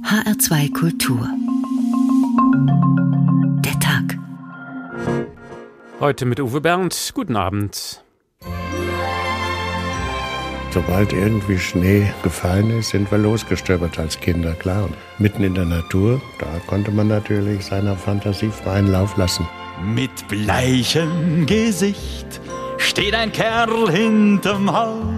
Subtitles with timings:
[0.00, 1.28] HR2 Kultur.
[3.62, 4.18] Der Tag.
[6.00, 7.12] Heute mit Uwe Bernd.
[7.14, 8.02] Guten Abend.
[10.70, 14.84] Sobald irgendwie Schnee gefallen ist, sind wir losgestöbert als Kinder, klar.
[14.84, 19.46] Und mitten in der Natur, da konnte man natürlich seiner Fantasie freien Lauf lassen.
[19.84, 22.40] Mit bleichem Gesicht
[22.78, 25.11] steht ein Kerl hinterm Haus.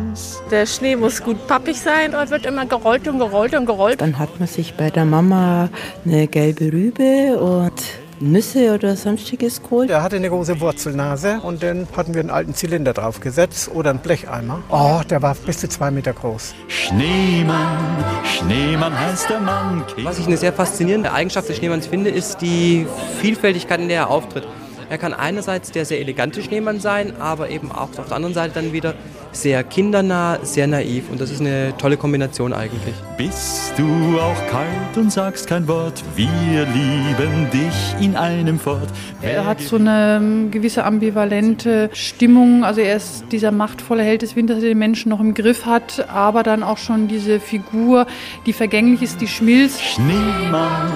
[0.55, 4.01] Der Schnee muss gut pappig sein und wird immer gerollt und gerollt und gerollt.
[4.01, 5.69] Dann hat man sich bei der Mama
[6.05, 7.73] eine gelbe Rübe und
[8.21, 9.91] Nüsse oder sonstiges geholt.
[9.91, 13.99] Er hatte eine große Wurzelnase und dann hatten wir einen alten Zylinder draufgesetzt oder einen
[13.99, 14.63] Blecheimer.
[14.69, 16.55] Oh, der war bis zu zwei Meter groß.
[16.69, 19.83] Schneemann, Schneemann heißt der Mann.
[20.05, 22.87] Was ich eine sehr faszinierende Eigenschaft des Schneemanns finde, ist die
[23.21, 24.47] Vielfältigkeit, in der er auftritt.
[24.89, 28.55] Er kann einerseits der sehr elegante Schneemann sein, aber eben auch auf der anderen Seite
[28.55, 28.95] dann wieder
[29.35, 32.95] sehr kindernah, sehr naiv und das ist eine tolle Kombination eigentlich.
[33.17, 36.27] Bist du auch kalt und sagst kein Wort, wir
[36.67, 38.89] lieben dich in einem Fort.
[39.23, 44.37] Er hat so eine ähm, gewisse ambivalente Stimmung, also er ist dieser machtvolle Held des
[44.37, 48.07] Winters, der den Menschen noch im Griff hat, aber dann auch schon diese Figur,
[48.47, 49.83] die vergänglich ist, die schmilzt.
[49.83, 50.93] Schneemann,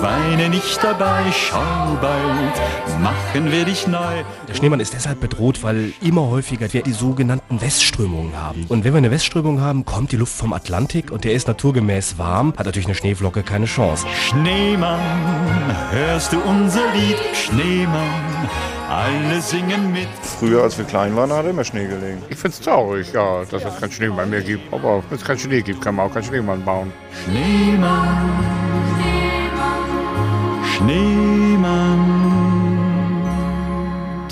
[0.00, 4.22] weine nicht dabei, schau bald, machen wir dich neu.
[4.48, 8.66] Der Schneemann ist deshalb bedroht, weil immer häufiger die sogenannten Westströmungen haben.
[8.68, 12.18] Und wenn wir eine Westströmung haben, kommt die Luft vom Atlantik und der ist naturgemäß
[12.18, 14.06] warm, hat natürlich eine Schneeflocke keine Chance.
[14.28, 15.00] Schneemann,
[15.90, 17.16] hörst du unser Lied?
[17.32, 18.50] Schneemann,
[18.90, 20.08] alle singen mit.
[20.38, 22.22] Früher, als wir klein waren, hat immer Schnee gelegen.
[22.28, 24.70] Ich find's traurig, ja, dass es keinen Schnee bei mir gibt.
[24.70, 26.92] Aber wenn es keinen Schnee gibt, kann man auch keinen Schneemann bauen.
[27.24, 28.30] Schneemann,
[30.76, 32.01] Schneemann.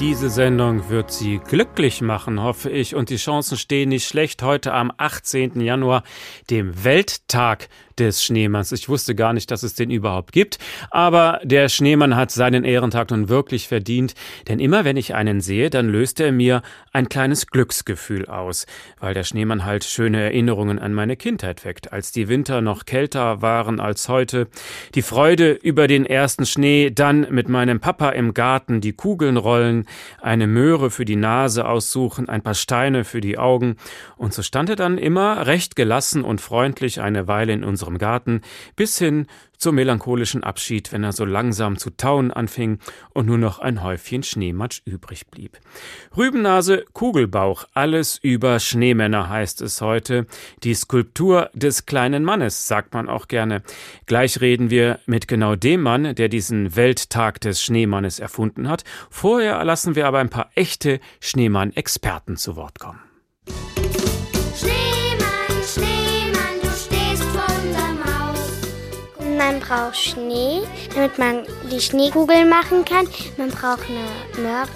[0.01, 4.73] Diese Sendung wird Sie glücklich machen, hoffe ich, und die Chancen stehen nicht schlecht heute
[4.73, 5.61] am 18.
[5.61, 6.05] Januar,
[6.49, 7.69] dem Welttag
[8.01, 8.73] des Schneemanns.
[8.73, 10.59] Ich wusste gar nicht, dass es den überhaupt gibt,
[10.91, 14.15] aber der Schneemann hat seinen Ehrentag nun wirklich verdient,
[14.49, 18.67] denn immer wenn ich einen sehe, dann löst er mir ein kleines Glücksgefühl aus,
[18.99, 23.43] weil der Schneemann halt schöne Erinnerungen an meine Kindheit weckt, als die Winter noch kälter
[23.43, 24.49] waren als heute,
[24.95, 29.87] die Freude über den ersten Schnee, dann mit meinem Papa im Garten die Kugeln rollen,
[30.23, 33.77] eine Möhre für die Nase aussuchen, ein paar Steine für die Augen,
[34.17, 38.41] und so stand er dann immer recht gelassen und freundlich eine Weile in unserem Garten,
[38.77, 39.27] bis hin
[39.61, 42.79] zum melancholischen Abschied, wenn er so langsam zu tauen anfing
[43.13, 45.59] und nur noch ein Häufchen Schneematsch übrig blieb.
[46.17, 50.27] Rübennase, Kugelbauch, alles über Schneemänner heißt es heute.
[50.63, 53.63] Die Skulptur des kleinen Mannes, sagt man auch gerne.
[54.07, 58.85] Gleich reden wir mit genau dem Mann, der diesen Welttag des Schneemannes erfunden hat.
[59.11, 63.01] Vorher lassen wir aber ein paar echte Schneemann-Experten zu Wort kommen.
[69.51, 70.61] Man braucht Schnee,
[70.95, 73.09] damit man die Schneekugeln machen kann.
[73.37, 74.69] Man braucht eine Möhre,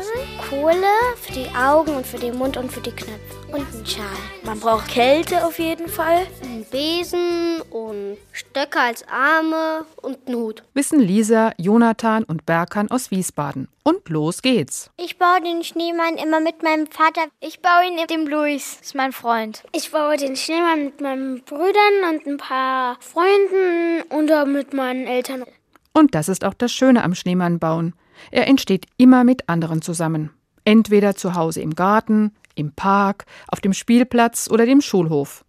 [0.50, 0.92] Kohle
[1.22, 4.04] für die Augen und für den Mund und für die Knöpfe und einen Schal.
[4.44, 6.26] Man braucht Kälte auf jeden Fall.
[6.42, 10.62] Einen Besen und Stöcke als Arme und einen Hut.
[10.74, 13.68] Wissen Lisa, Jonathan und Berkan aus Wiesbaden.
[13.84, 14.90] Und los geht's.
[14.96, 17.26] Ich baue den Schneemann immer mit meinem Vater.
[17.40, 19.62] Ich baue ihn mit dem Luis, ist mein Freund.
[19.72, 25.44] Ich baue den Schneemann mit meinen Brüdern und ein paar Freunden und mit meinen Eltern.
[25.92, 27.94] Und das ist auch das Schöne am Schneemannbauen.
[28.30, 30.30] Er entsteht immer mit anderen zusammen.
[30.64, 35.44] Entweder zu Hause im Garten, im Park, auf dem Spielplatz oder dem Schulhof.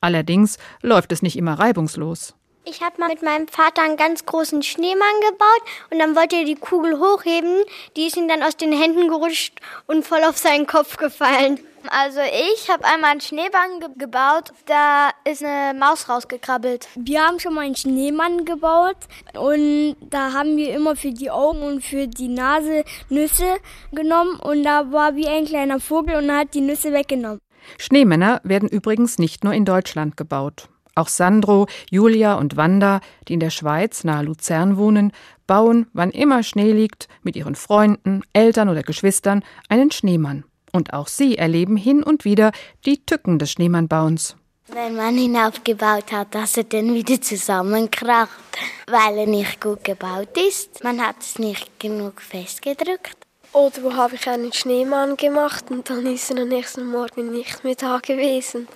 [0.00, 2.37] Allerdings läuft es nicht immer reibungslos.
[2.64, 6.44] Ich habe mal mit meinem Vater einen ganz großen Schneemann gebaut und dann wollte er
[6.44, 7.62] die Kugel hochheben.
[7.96, 11.60] Die ist ihm dann aus den Händen gerutscht und voll auf seinen Kopf gefallen.
[11.90, 16.88] Also ich habe einmal einen Schneemann ge gebaut, da ist eine Maus rausgekrabbelt.
[16.96, 18.96] Wir haben schon mal einen Schneemann gebaut
[19.34, 23.58] und da haben wir immer für die Augen und für die Nase Nüsse
[23.92, 27.38] genommen und da war wie ein kleiner Vogel und hat die Nüsse weggenommen.
[27.78, 30.68] Schneemänner werden übrigens nicht nur in Deutschland gebaut.
[30.98, 35.12] Auch Sandro, Julia und Wanda, die in der Schweiz nahe Luzern wohnen,
[35.46, 40.42] bauen, wann immer Schnee liegt, mit ihren Freunden, Eltern oder Geschwistern einen Schneemann.
[40.72, 42.50] Und auch sie erleben hin und wieder
[42.84, 44.34] die Tücken des Schneemannbauens.
[44.66, 48.58] Wenn man ihn aufgebaut hat, dass er dann wieder zusammenkracht,
[48.88, 50.82] weil er nicht gut gebaut ist.
[50.82, 53.16] Man hat es nicht genug festgedrückt.
[53.52, 57.62] Oder wo habe ich einen Schneemann gemacht und dann ist er am nächsten Morgen nicht
[57.62, 58.66] mehr da gewesen.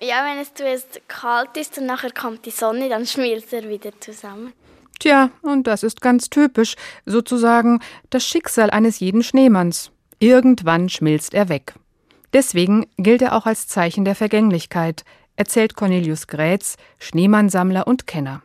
[0.00, 3.92] Ja, wenn es zuerst kalt ist und nachher kommt die Sonne, dann schmilzt er wieder
[3.98, 4.52] zusammen.
[4.98, 9.90] Tja, und das ist ganz typisch, sozusagen das Schicksal eines jeden Schneemanns.
[10.18, 11.74] Irgendwann schmilzt er weg.
[12.32, 15.04] Deswegen gilt er auch als Zeichen der Vergänglichkeit,
[15.36, 18.42] erzählt Cornelius Grätz, Schneemannsammler und Kenner.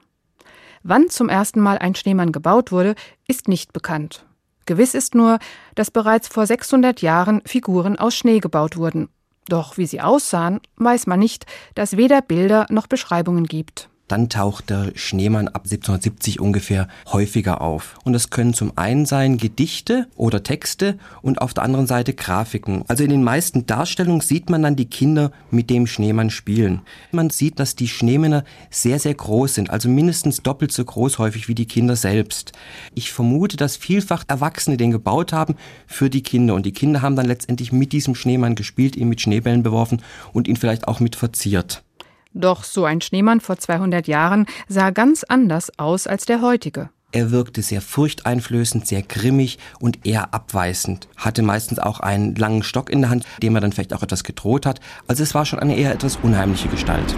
[0.84, 2.96] Wann zum ersten Mal ein Schneemann gebaut wurde,
[3.28, 4.26] ist nicht bekannt.
[4.66, 5.40] Gewiss ist nur,
[5.76, 9.10] dass bereits vor 600 Jahren Figuren aus Schnee gebaut wurden.
[9.52, 11.46] Doch wie sie aussahen, weiß man nicht,
[11.76, 17.62] da es weder Bilder noch Beschreibungen gibt dann taucht der Schneemann ab 1770 ungefähr häufiger
[17.62, 17.98] auf.
[18.04, 22.84] Und das können zum einen sein Gedichte oder Texte und auf der anderen Seite Grafiken.
[22.88, 26.82] Also in den meisten Darstellungen sieht man dann die Kinder mit dem Schneemann spielen.
[27.12, 31.48] Man sieht, dass die Schneemänner sehr, sehr groß sind, also mindestens doppelt so groß häufig
[31.48, 32.52] wie die Kinder selbst.
[32.94, 35.56] Ich vermute, dass vielfach Erwachsene den gebaut haben
[35.88, 39.22] für die Kinder und die Kinder haben dann letztendlich mit diesem Schneemann gespielt, ihn mit
[39.22, 40.02] Schneebällen beworfen
[40.34, 41.84] und ihn vielleicht auch mit verziert.
[42.34, 46.90] Doch so ein Schneemann vor 200 Jahren sah ganz anders aus als der heutige.
[47.12, 51.10] Er wirkte sehr furchteinflößend, sehr grimmig und eher abweisend.
[51.18, 54.24] Hatte meistens auch einen langen Stock in der Hand, dem er dann vielleicht auch etwas
[54.24, 54.80] gedroht hat.
[55.08, 57.18] Also es war schon eine eher etwas unheimliche Gestalt.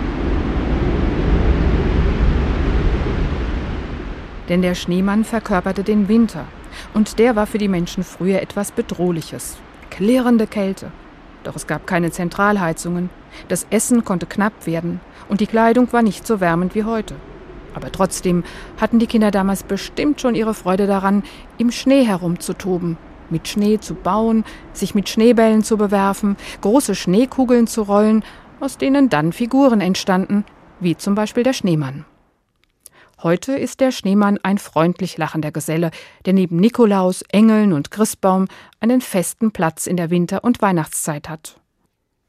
[4.50, 6.46] Denn der Schneemann verkörperte den Winter.
[6.96, 9.58] Und der war für die Menschen früher etwas Bedrohliches.
[9.92, 10.92] Klirrende Kälte,
[11.44, 13.10] doch es gab keine Zentralheizungen,
[13.48, 15.00] das Essen konnte knapp werden
[15.30, 17.16] und die Kleidung war nicht so wärmend wie heute.
[17.74, 18.44] Aber trotzdem
[18.80, 21.24] hatten die Kinder damals bestimmt schon ihre Freude daran,
[21.58, 22.98] im Schnee herumzutoben,
[23.30, 28.24] mit Schnee zu bauen, sich mit Schneebällen zu bewerfen, große Schneekugeln zu rollen,
[28.60, 30.46] aus denen dann Figuren entstanden,
[30.80, 32.06] wie zum Beispiel der Schneemann.
[33.24, 35.92] Heute ist der Schneemann ein freundlich lachender Geselle,
[36.26, 38.50] der neben Nikolaus, Engeln und Christbaum
[38.82, 41.58] einen festen Platz in der Winter- und Weihnachtszeit hat.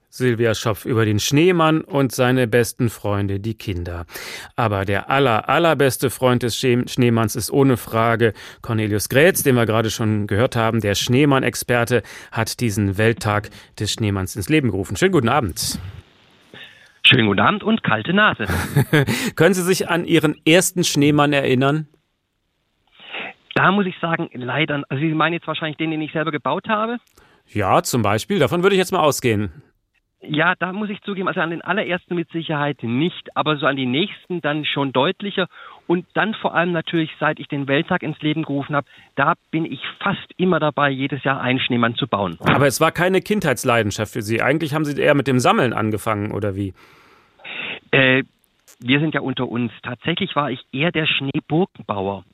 [0.08, 4.06] Silvia Schopf über den Schneemann und seine besten Freunde, die Kinder.
[4.55, 8.32] Aber der aller, allerbeste Freund des Schneemanns ist ohne Frage
[8.62, 10.81] Cornelius Grätz, den wir gerade schon gehört haben.
[10.81, 13.50] Der Schneemann-Experte hat diesen Welttag
[13.81, 14.96] des Schneemanns ins Leben gerufen.
[14.96, 15.81] Schönen guten Abend.
[17.06, 18.47] Schönen guten Abend und kalte Nase.
[19.37, 21.87] Können Sie sich an Ihren ersten Schneemann erinnern?
[23.55, 24.83] Da muss ich sagen, leider.
[24.89, 26.99] Also Sie meinen jetzt wahrscheinlich den, den ich selber gebaut habe?
[27.49, 28.39] Ja, zum Beispiel.
[28.39, 29.62] Davon würde ich jetzt mal ausgehen.
[30.23, 33.77] Ja, da muss ich zugeben, also an den allerersten mit Sicherheit nicht, aber so an
[33.77, 35.49] die nächsten dann schon deutlicher.
[35.86, 38.86] Und dann vor allem natürlich, seit ich den Welttag ins Leben gerufen habe,
[39.16, 42.38] da bin ich fast immer dabei, jedes Jahr einen Schneemann zu bauen.
[42.40, 44.40] Aber es war keine Kindheitsleidenschaft für Sie.
[44.40, 46.72] Eigentlich haben Sie eher mit dem Sammeln angefangen, oder wie?
[47.90, 48.25] Äh,
[48.81, 49.72] wir sind ja unter uns.
[49.82, 52.25] Tatsächlich war ich eher der Schneeburgenbauer.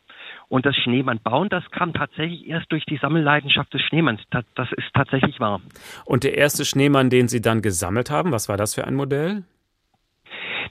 [0.49, 4.21] Und das Schneemann bauen, das kam tatsächlich erst durch die Sammelleidenschaft des Schneemanns.
[4.31, 5.61] Das ist tatsächlich wahr.
[6.05, 9.45] Und der erste Schneemann, den Sie dann gesammelt haben, was war das für ein Modell?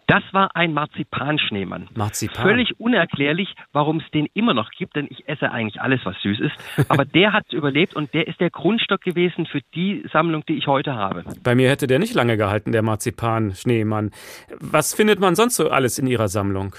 [0.07, 1.87] Das war ein Marzipanschneemann.
[1.95, 2.43] Marzipan.
[2.43, 6.39] Völlig unerklärlich, warum es den immer noch gibt, denn ich esse eigentlich alles, was süß
[6.39, 6.55] ist.
[6.89, 10.57] Aber der hat es überlebt und der ist der Grundstock gewesen für die Sammlung, die
[10.57, 11.23] ich heute habe.
[11.43, 14.11] Bei mir hätte der nicht lange gehalten, der Marzipan-Schneemann.
[14.59, 16.75] Was findet man sonst so alles in Ihrer Sammlung?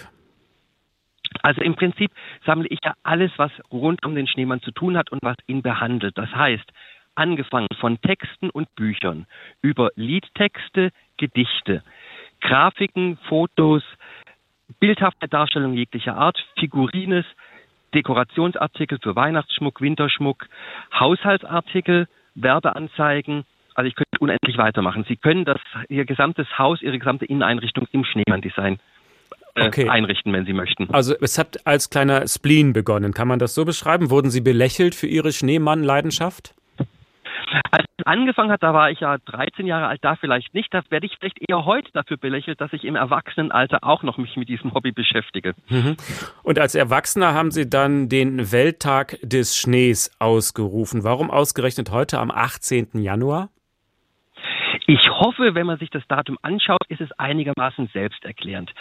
[1.43, 2.11] Also im Prinzip
[2.45, 5.63] sammle ich ja alles, was rund um den Schneemann zu tun hat und was ihn
[5.63, 6.19] behandelt.
[6.19, 6.69] Das heißt,
[7.15, 9.27] angefangen von Texten und Büchern,
[9.63, 11.83] über Liedtexte, Gedichte,
[12.41, 13.83] Grafiken, Fotos,
[14.79, 17.25] bildhafte Darstellungen jeglicher Art, Figurines,
[17.95, 20.47] Dekorationsartikel für Weihnachtsschmuck, Winterschmuck,
[20.99, 23.45] Haushaltsartikel, Werbeanzeigen.
[23.75, 25.05] Also ich könnte unendlich weitermachen.
[25.09, 28.79] Sie können das Ihr gesamtes Haus, Ihre gesamte Inneneinrichtung im Schneemann-Design
[29.55, 29.89] äh, okay.
[29.89, 30.89] einrichten, wenn Sie möchten.
[30.93, 33.13] Also es hat als kleiner Spleen begonnen.
[33.13, 34.11] Kann man das so beschreiben?
[34.11, 36.55] Wurden Sie belächelt für Ihre Schneemann-Leidenschaft?
[37.71, 40.73] Als es angefangen hat, da war ich ja 13 Jahre alt, da vielleicht nicht.
[40.73, 44.37] Da werde ich vielleicht eher heute dafür belächelt, dass ich im Erwachsenenalter auch noch mich
[44.37, 45.55] mit diesem Hobby beschäftige.
[45.69, 45.97] Mhm.
[46.43, 51.05] Und als Erwachsener haben Sie dann den Welttag des Schnees ausgerufen.
[51.05, 52.89] Warum ausgerechnet heute am 18.
[52.95, 53.51] Januar?
[54.93, 58.73] Ich hoffe, wenn man sich das Datum anschaut, ist es einigermaßen selbsterklärend.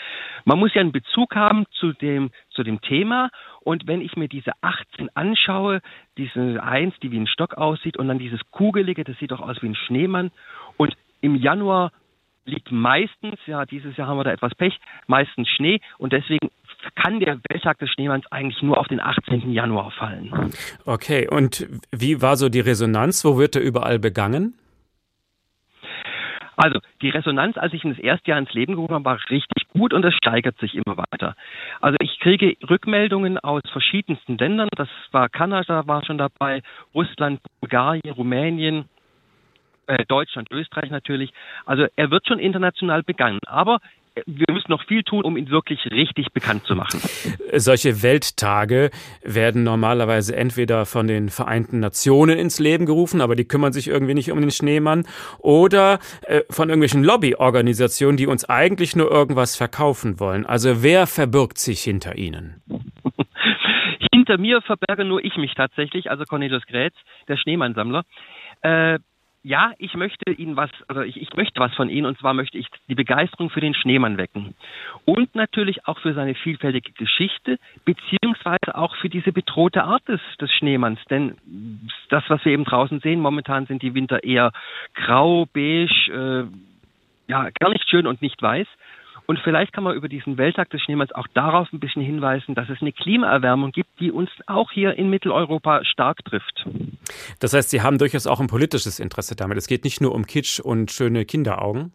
[0.43, 3.29] Man muss ja einen Bezug haben zu dem, zu dem Thema.
[3.61, 5.81] Und wenn ich mir diese 18 anschaue,
[6.17, 9.61] diese 1, die wie ein Stock aussieht, und dann dieses Kugelige, das sieht doch aus
[9.61, 10.31] wie ein Schneemann.
[10.77, 11.91] Und im Januar
[12.43, 15.79] liegt meistens, ja, dieses Jahr haben wir da etwas Pech, meistens Schnee.
[15.99, 16.49] Und deswegen
[16.95, 19.51] kann der Welttag des Schneemanns eigentlich nur auf den 18.
[19.51, 20.33] Januar fallen.
[20.85, 23.23] Okay, und wie war so die Resonanz?
[23.23, 24.55] Wo wird er überall begangen?
[26.61, 29.69] Also die Resonanz, als ich ihn das erste Jahr ins Leben gerufen habe, war richtig
[29.69, 31.37] gut und es steigert sich immer weiter.
[31.79, 34.67] Also ich kriege Rückmeldungen aus verschiedensten Ländern.
[34.75, 36.61] Das war Kanada, war schon dabei,
[36.93, 38.89] Russland, Bulgarien, Rumänien,
[39.87, 41.31] äh, Deutschland, Österreich natürlich.
[41.65, 43.39] Also er wird schon international begangen.
[43.47, 43.79] Aber
[44.25, 46.99] wir müssen noch viel tun, um ihn wirklich richtig bekannt zu machen.
[47.55, 48.91] Solche Welttage
[49.23, 54.13] werden normalerweise entweder von den Vereinten Nationen ins Leben gerufen, aber die kümmern sich irgendwie
[54.13, 55.05] nicht um den Schneemann,
[55.39, 60.45] oder äh, von irgendwelchen Lobbyorganisationen, die uns eigentlich nur irgendwas verkaufen wollen.
[60.45, 62.61] Also wer verbirgt sich hinter ihnen?
[64.13, 66.95] hinter mir verberge nur ich mich tatsächlich, also Cornelius Grätz,
[67.27, 68.03] der Schneemannsammler.
[68.61, 68.99] Äh,
[69.43, 72.57] ja, ich möchte Ihnen was, also ich, ich möchte was von Ihnen und zwar möchte
[72.57, 74.53] ich die Begeisterung für den Schneemann wecken.
[75.05, 80.51] Und natürlich auch für seine vielfältige Geschichte, beziehungsweise auch für diese bedrohte Art des, des
[80.51, 80.99] Schneemanns.
[81.09, 81.37] Denn
[82.09, 84.51] das, was wir eben draußen sehen, momentan sind die Winter eher
[84.93, 86.45] grau, beige, äh,
[87.31, 88.67] ja, gar nicht schön und nicht weiß.
[89.29, 92.67] Und vielleicht kann man über diesen Welttag des Schneemanns auch darauf ein bisschen hinweisen, dass
[92.67, 96.65] es eine Klimaerwärmung gibt, die uns auch hier in Mitteleuropa stark trifft.
[97.39, 99.59] Das heißt, Sie haben durchaus auch ein politisches Interesse damit.
[99.59, 101.93] Es geht nicht nur um Kitsch und schöne Kinderaugen.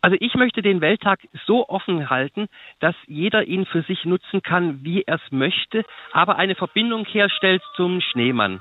[0.00, 2.48] Also ich möchte den Welttag so offen halten,
[2.80, 7.62] dass jeder ihn für sich nutzen kann, wie er es möchte, aber eine Verbindung herstellt
[7.76, 8.60] zum Schneemann.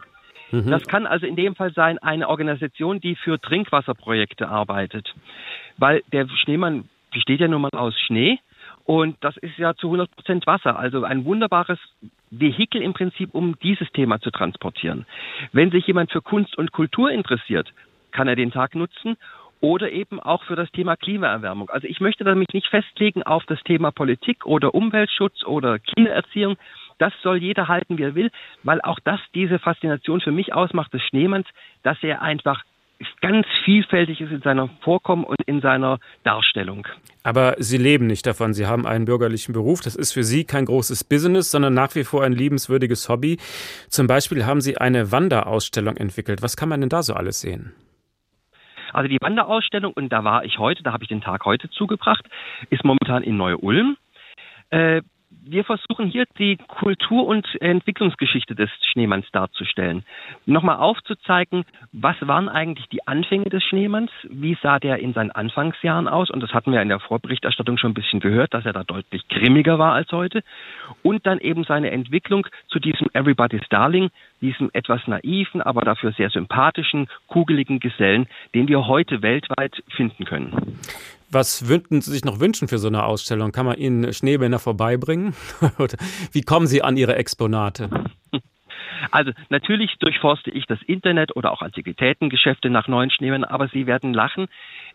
[0.52, 0.70] Mhm.
[0.70, 5.12] Das kann also in dem Fall sein eine Organisation, die für Trinkwasserprojekte arbeitet.
[5.78, 8.40] Weil der Schneemann besteht ja nun mal aus Schnee
[8.86, 10.78] und das ist ja zu 100 Prozent Wasser.
[10.78, 11.80] Also ein wunderbares
[12.32, 15.06] Vehikel im Prinzip, um dieses Thema zu transportieren.
[15.52, 17.72] Wenn sich jemand für Kunst und Kultur interessiert,
[18.12, 19.18] kann er den Tag nutzen
[19.62, 21.70] oder eben auch für das Thema Klimaerwärmung.
[21.70, 26.58] Also ich möchte damit nicht festlegen auf das Thema Politik oder Umweltschutz oder Kindererziehung,
[26.98, 28.30] das soll jeder halten, wie er will,
[28.64, 31.48] weil auch das diese Faszination für mich ausmacht des Schneemanns,
[31.82, 32.64] dass er einfach
[33.22, 36.88] ganz vielfältig ist in seiner Vorkommen und in seiner Darstellung.
[37.24, 38.54] Aber Sie leben nicht davon.
[38.54, 39.82] Sie haben einen bürgerlichen Beruf.
[39.82, 43.38] Das ist für Sie kein großes Business, sondern nach wie vor ein liebenswürdiges Hobby.
[43.90, 46.42] Zum Beispiel haben Sie eine Wanderausstellung entwickelt.
[46.42, 47.74] Was kann man denn da so alles sehen?
[48.94, 52.26] Also die Wanderausstellung, und da war ich heute, da habe ich den Tag heute zugebracht,
[52.70, 53.98] ist momentan in Neu-Ulm.
[54.70, 55.02] Äh,
[55.46, 60.04] wir versuchen hier die Kultur- und Entwicklungsgeschichte des Schneemanns darzustellen.
[60.46, 66.08] Nochmal aufzuzeigen, was waren eigentlich die Anfänge des Schneemanns, wie sah der in seinen Anfangsjahren
[66.08, 68.84] aus, und das hatten wir in der Vorberichterstattung schon ein bisschen gehört, dass er da
[68.84, 70.44] deutlich grimmiger war als heute,
[71.02, 74.10] und dann eben seine Entwicklung zu diesem Everybody's Darling,
[74.42, 80.80] diesem etwas naiven, aber dafür sehr sympathischen, kugeligen Gesellen, den wir heute weltweit finden können.
[81.34, 83.52] Was würden Sie sich noch wünschen für so eine Ausstellung?
[83.52, 85.34] Kann man Ihnen Schneemänner vorbeibringen?
[86.32, 87.90] Wie kommen Sie an Ihre Exponate?
[89.12, 94.14] Also natürlich durchforste ich das Internet oder auch Antiquitätengeschäfte nach neuen Schneemännern, aber Sie werden
[94.14, 94.48] lachen.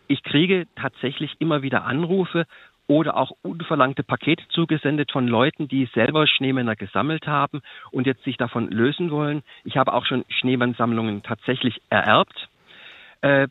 [0.07, 2.45] Ich kriege tatsächlich immer wieder Anrufe
[2.87, 8.37] oder auch unverlangte Pakete zugesendet von Leuten, die selber Schneemänner gesammelt haben und jetzt sich
[8.37, 9.43] davon lösen wollen.
[9.63, 12.49] Ich habe auch schon Schneemannsammlungen tatsächlich ererbt.
[13.21, 13.47] Äh,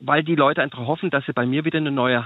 [0.00, 2.24] weil die Leute einfach hoffen, dass sie bei mir wieder eine neue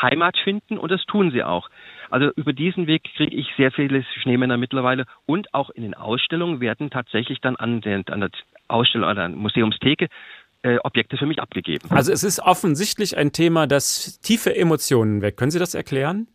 [0.00, 1.68] Heimat finden und das tun sie auch.
[2.10, 6.60] Also über diesen Weg kriege ich sehr viele Schneemänner mittlerweile und auch in den Ausstellungen
[6.60, 8.30] werden tatsächlich dann an, den, an der
[8.68, 10.08] Ausstellung oder an der Museumstheke
[10.62, 11.88] äh, Objekte für mich abgegeben.
[11.90, 15.38] Also es ist offensichtlich ein Thema, das tiefe Emotionen weckt.
[15.38, 16.26] Können Sie das erklären?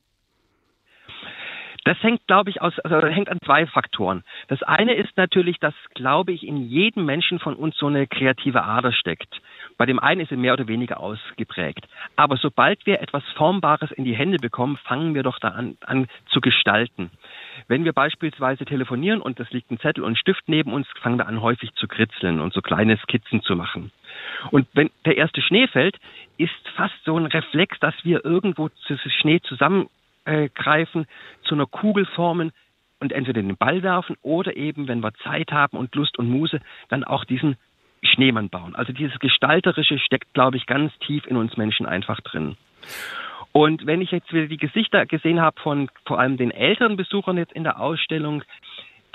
[1.84, 4.24] Das hängt, glaube ich, aus, also hängt an zwei Faktoren.
[4.48, 8.64] Das eine ist natürlich, dass, glaube ich, in jedem Menschen von uns so eine kreative
[8.64, 9.40] Ader steckt.
[9.78, 11.88] Bei dem einen ist sie mehr oder weniger ausgeprägt.
[12.16, 16.08] Aber sobald wir etwas Formbares in die Hände bekommen, fangen wir doch da an, an
[16.30, 17.12] zu gestalten.
[17.68, 21.18] Wenn wir beispielsweise telefonieren und es liegt ein Zettel und ein Stift neben uns, fangen
[21.18, 23.92] wir an häufig zu kritzeln und so kleine Skizzen zu machen.
[24.52, 25.98] Und wenn der erste Schnee fällt,
[26.38, 28.70] ist fast so ein Reflex, dass wir irgendwo
[29.22, 29.90] Schnee zusammen
[30.26, 31.06] äh, greifen,
[31.44, 32.52] zu einer Kugel formen
[33.00, 36.62] und entweder den Ball werfen oder eben, wenn wir Zeit haben und Lust und Muße,
[36.90, 37.58] dann auch diesen
[38.16, 38.76] Schneemann bauen.
[38.76, 42.58] Also dieses Gestalterische steckt, glaube ich, ganz tief in uns Menschen einfach drin.
[43.52, 47.38] Und wenn ich jetzt wieder die Gesichter gesehen habe von vor allem den älteren Besuchern
[47.38, 48.44] jetzt in der Ausstellung,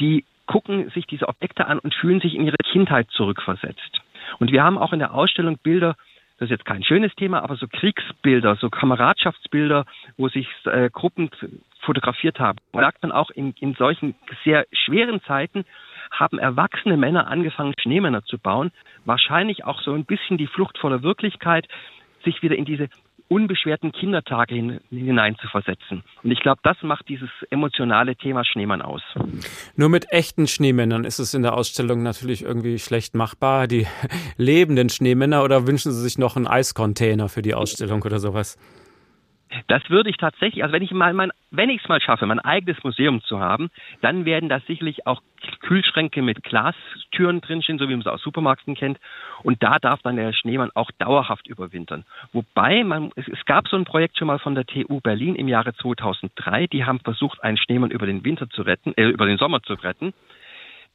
[0.01, 4.01] die gucken sich diese Objekte an und fühlen sich in ihre Kindheit zurückversetzt.
[4.39, 5.97] Und wir haben auch in der Ausstellung Bilder
[6.41, 9.85] das ist jetzt kein schönes Thema, aber so Kriegsbilder, so Kameradschaftsbilder,
[10.17, 11.31] wo sich äh, Gruppen
[11.81, 12.59] fotografiert haben.
[12.73, 15.67] Man sagt dann auch in, in solchen sehr schweren Zeiten
[16.11, 18.73] haben erwachsene Männer angefangen, Schneemänner zu bauen.
[19.05, 21.67] Wahrscheinlich auch so ein bisschen die Flucht vor der Wirklichkeit,
[22.25, 22.89] sich wieder in diese
[23.31, 26.03] unbeschwerten Kindertage hin, hinein zu versetzen.
[26.25, 29.03] Und ich glaube, das macht dieses emotionale Thema Schneemann aus.
[29.77, 33.69] Nur mit echten Schneemännern ist es in der Ausstellung natürlich irgendwie schlecht machbar.
[33.69, 33.87] Die
[34.37, 38.59] lebenden Schneemänner oder wünschen Sie sich noch einen Eiscontainer für die Ausstellung oder sowas?
[39.67, 42.39] Das würde ich tatsächlich, also wenn ich mal mein, wenn ich es mal schaffe, mein
[42.39, 45.23] eigenes Museum zu haben, dann werden da sicherlich auch
[45.61, 48.99] Kühlschränke mit Glastüren drinstehen, so wie man es aus Supermärkten kennt.
[49.43, 52.05] Und da darf dann der Schneemann auch dauerhaft überwintern.
[52.33, 55.49] Wobei man, es, es gab so ein Projekt schon mal von der TU Berlin im
[55.49, 56.69] Jahre 2003.
[56.69, 59.75] Die haben versucht, einen Schneemann über den Winter zu retten, äh, über den Sommer zu
[59.75, 60.13] retten.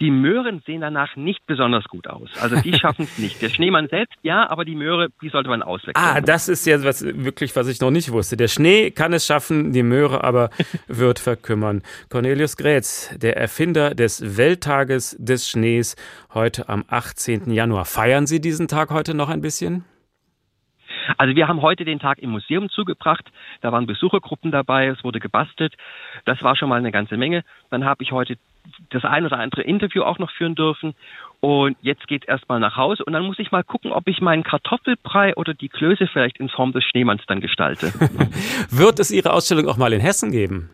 [0.02, 2.30] Die Möhren sehen danach nicht besonders gut aus.
[2.42, 3.42] Also die schaffen es nicht.
[3.42, 5.96] Der Schneemann selbst ja, aber die Möhre, die sollte man auswechseln.
[5.96, 8.36] Ah, das ist ja was, wirklich, was ich noch nicht wusste.
[8.36, 10.50] Der Schnee kann es schaffen, die Möhre aber
[10.88, 11.82] wird verkümmern.
[12.10, 15.96] Cornelius Grätz, der Erfinder des Welttages des Schnees,
[16.34, 17.50] heute am 18.
[17.52, 17.86] Januar.
[17.86, 19.86] Feiern Sie diesen Tag heute noch ein bisschen?
[21.18, 23.32] Also wir haben heute den Tag im Museum zugebracht.
[23.62, 25.74] Da waren Besuchergruppen dabei, es wurde gebastelt.
[26.26, 27.44] Das war schon mal eine ganze Menge.
[27.70, 28.38] Dann habe ich heute
[28.90, 30.96] das ein oder andere Interview auch noch führen dürfen.
[31.40, 34.44] Und jetzt geht erstmal nach Hause und dann muss ich mal gucken, ob ich meinen
[34.44, 37.88] Kartoffelbrei oder die Klöße vielleicht in Form des Schneemanns dann gestalte.
[38.72, 40.70] Wird es Ihre Ausstellung auch mal in Hessen geben?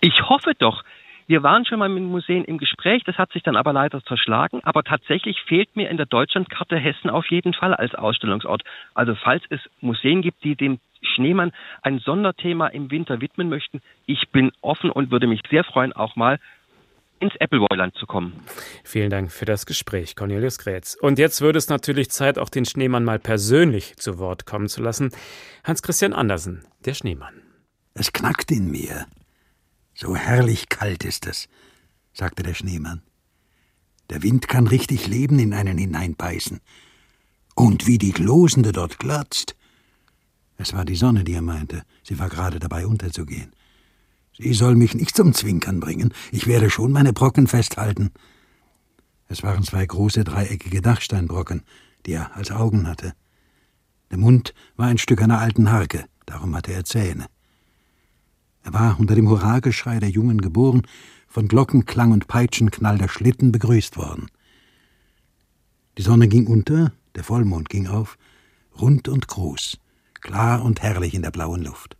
[0.00, 0.82] Ich hoffe doch.
[1.26, 4.60] Wir waren schon mal mit Museen im Gespräch, das hat sich dann aber leider zerschlagen.
[4.64, 8.62] Aber tatsächlich fehlt mir in der Deutschlandkarte Hessen auf jeden Fall als Ausstellungsort.
[8.94, 10.80] Also falls es Museen gibt, die dem
[11.20, 13.80] Schneemann ein Sonderthema im Winter widmen möchten.
[14.06, 16.38] Ich bin offen und würde mich sehr freuen, auch mal
[17.20, 18.32] ins Appleboyland zu kommen.
[18.82, 20.94] Vielen Dank für das Gespräch, Cornelius Grätz.
[20.94, 24.82] Und jetzt würde es natürlich Zeit, auch den Schneemann mal persönlich zu Wort kommen zu
[24.82, 25.10] lassen.
[25.62, 27.42] Hans-Christian Andersen, der Schneemann.
[27.92, 29.06] Es knackt in mir.
[29.94, 31.48] So herrlich kalt ist es,
[32.14, 33.02] sagte der Schneemann.
[34.08, 36.60] Der Wind kann richtig Leben in einen hineinbeißen.
[37.54, 39.56] Und wie die Glosende dort glatzt.
[40.60, 41.84] Es war die Sonne, die er meinte.
[42.02, 43.50] Sie war gerade dabei unterzugehen.
[44.36, 46.12] Sie soll mich nicht zum Zwinkern bringen.
[46.32, 48.10] Ich werde schon meine Brocken festhalten.
[49.26, 51.62] Es waren zwei große dreieckige Dachsteinbrocken,
[52.04, 53.14] die er als Augen hatte.
[54.10, 57.24] Der Mund war ein Stück einer alten Harke, darum hatte er Zähne.
[58.62, 60.82] Er war unter dem Hurrageschrei der Jungen geboren,
[61.26, 64.26] von Glockenklang und Peitschenknall der Schlitten begrüßt worden.
[65.96, 68.18] Die Sonne ging unter, der Vollmond ging auf,
[68.78, 69.78] rund und groß
[70.20, 71.96] klar und herrlich in der blauen Luft.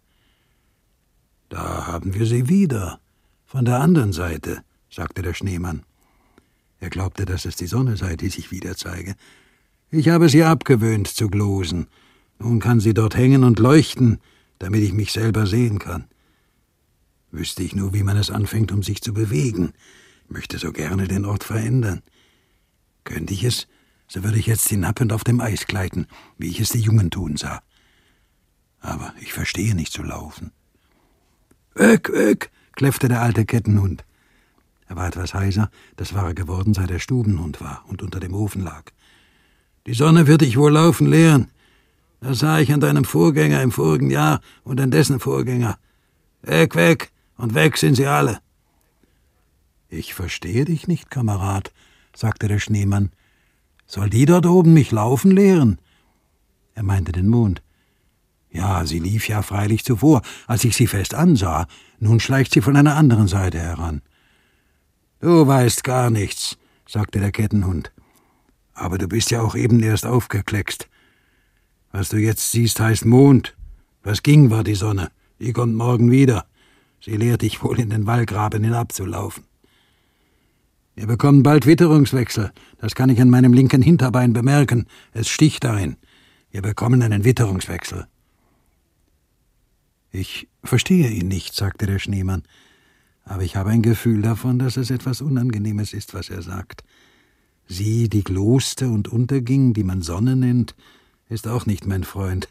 [1.49, 3.01] Da haben wir sie wieder,
[3.45, 5.83] von der anderen Seite, sagte der Schneemann.
[6.79, 9.17] Er glaubte, dass es die Sonne sei, die sich wieder zeige.
[9.91, 11.89] Ich habe sie abgewöhnt zu glosen.
[12.39, 14.19] Nun kann sie dort hängen und leuchten,
[14.61, 16.05] damit ich mich selber sehen kann.
[17.33, 19.73] Wüsste ich nur, wie man es anfängt, um sich zu bewegen.
[20.25, 22.03] Ich möchte so gerne den Ort verändern.
[23.05, 23.67] Könnte ich es,
[24.07, 26.07] so würde ich jetzt hinappend auf dem Eis gleiten,
[26.39, 27.61] wie ich es die Jungen tun sah
[28.81, 30.53] aber ich verstehe nicht zu laufen.
[31.75, 34.05] Weg, weg, kläffte der alte Kettenhund.
[34.89, 38.35] Er war etwas heiser, das war er geworden, seit er Stubenhund war und unter dem
[38.35, 38.91] Ofen lag.
[39.87, 41.51] Die Sonne wird dich wohl laufen lehren.
[42.21, 45.79] Das sah ich an deinem Vorgänger im vorigen Jahr und an dessen Vorgänger.
[46.43, 48.41] Weg, weg, und weg sind sie alle.
[49.89, 51.73] Ich verstehe dich nicht, Kamerad,
[52.15, 53.11] sagte der Schneemann.
[53.87, 55.79] Soll die dort oben mich laufen lehren?
[56.75, 57.63] Er meinte den Mond.
[58.53, 61.67] Ja, sie lief ja freilich zuvor, als ich sie fest ansah.
[62.01, 64.03] Nun schleicht sie von einer anderen Seite heran.
[65.21, 67.93] Du weißt gar nichts, sagte der Kettenhund.
[68.75, 70.89] Aber du bist ja auch eben erst aufgekleckst.
[71.93, 73.57] Was du jetzt siehst, heißt Mond.
[74.03, 75.11] Was ging, war die Sonne.
[75.39, 76.47] Die kommt morgen wieder.
[77.01, 79.45] Sie lehrt dich wohl in den Wallgraben hinabzulaufen.
[80.95, 82.53] Wir bekommen bald Witterungswechsel.
[82.79, 84.87] Das kann ich an meinem linken Hinterbein bemerken.
[85.13, 85.97] Es sticht darin.
[86.51, 88.07] Wir bekommen einen Witterungswechsel.
[90.13, 92.43] Ich verstehe ihn nicht, sagte der Schneemann,
[93.25, 96.83] aber ich habe ein Gefühl davon, dass es etwas Unangenehmes ist, was er sagt.
[97.69, 100.75] Sie, die gloste und unterging, die man Sonne nennt,
[101.29, 102.49] ist auch nicht mein Freund.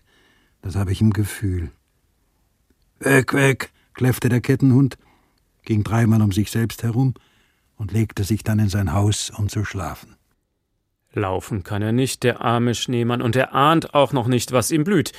[0.61, 1.71] Das habe ich im Gefühl.
[2.99, 4.97] Weg, weg, kläffte der Kettenhund,
[5.63, 7.15] ging dreimal um sich selbst herum
[7.75, 10.15] und legte sich dann in sein Haus, um zu schlafen.
[11.19, 14.83] Laufen kann er nicht, der arme Schneemann, und er ahnt auch noch nicht, was ihm
[14.83, 15.11] blüht.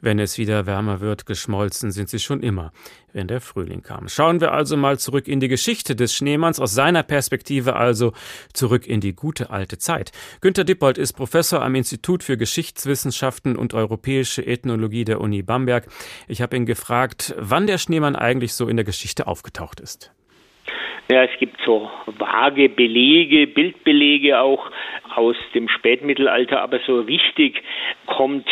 [0.00, 2.70] Wenn es wieder wärmer wird, geschmolzen sind sie schon immer,
[3.12, 4.08] wenn der Frühling kam.
[4.08, 8.12] Schauen wir also mal zurück in die Geschichte des Schneemanns, aus seiner Perspektive also
[8.52, 10.12] zurück in die gute alte Zeit.
[10.40, 15.88] Günter Dippold ist Professor am Institut für Geschichtswissenschaften und europäische Ethnologie der Uni Bamberg.
[16.28, 20.12] Ich habe ihn gefragt, wann der Schneemann eigentlich so in der Geschichte aufgetaucht ist.
[21.10, 24.70] Ja, es gibt so vage Belege, Bildbelege auch
[25.14, 27.62] aus dem Spätmittelalter, aber so richtig
[28.06, 28.46] kommt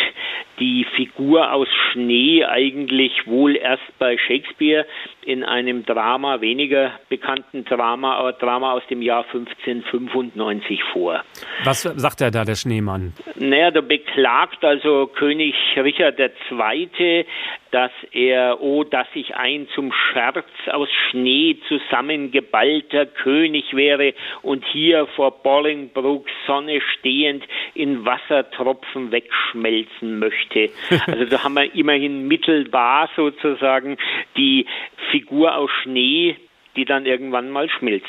[0.59, 4.85] die Figur aus Schnee eigentlich wohl erst bei Shakespeare
[5.23, 11.23] in einem Drama, weniger bekannten Drama, Drama aus dem Jahr 1595 vor.
[11.63, 13.13] Was sagt er da, der Schneemann?
[13.35, 17.25] Naja, da beklagt also König Richard II.,
[17.71, 25.07] dass er, oh, dass ich ein zum Scherz aus Schnee zusammengeballter König wäre und hier
[25.15, 30.69] vor Bolingbrook Sonne stehend in Wassertropfen wegschmelzen möchte.
[31.07, 33.97] Also da haben wir immerhin mittelbar sozusagen
[34.35, 34.65] die
[35.11, 36.35] Figur aus Schnee,
[36.75, 38.07] die dann irgendwann mal schmilzt.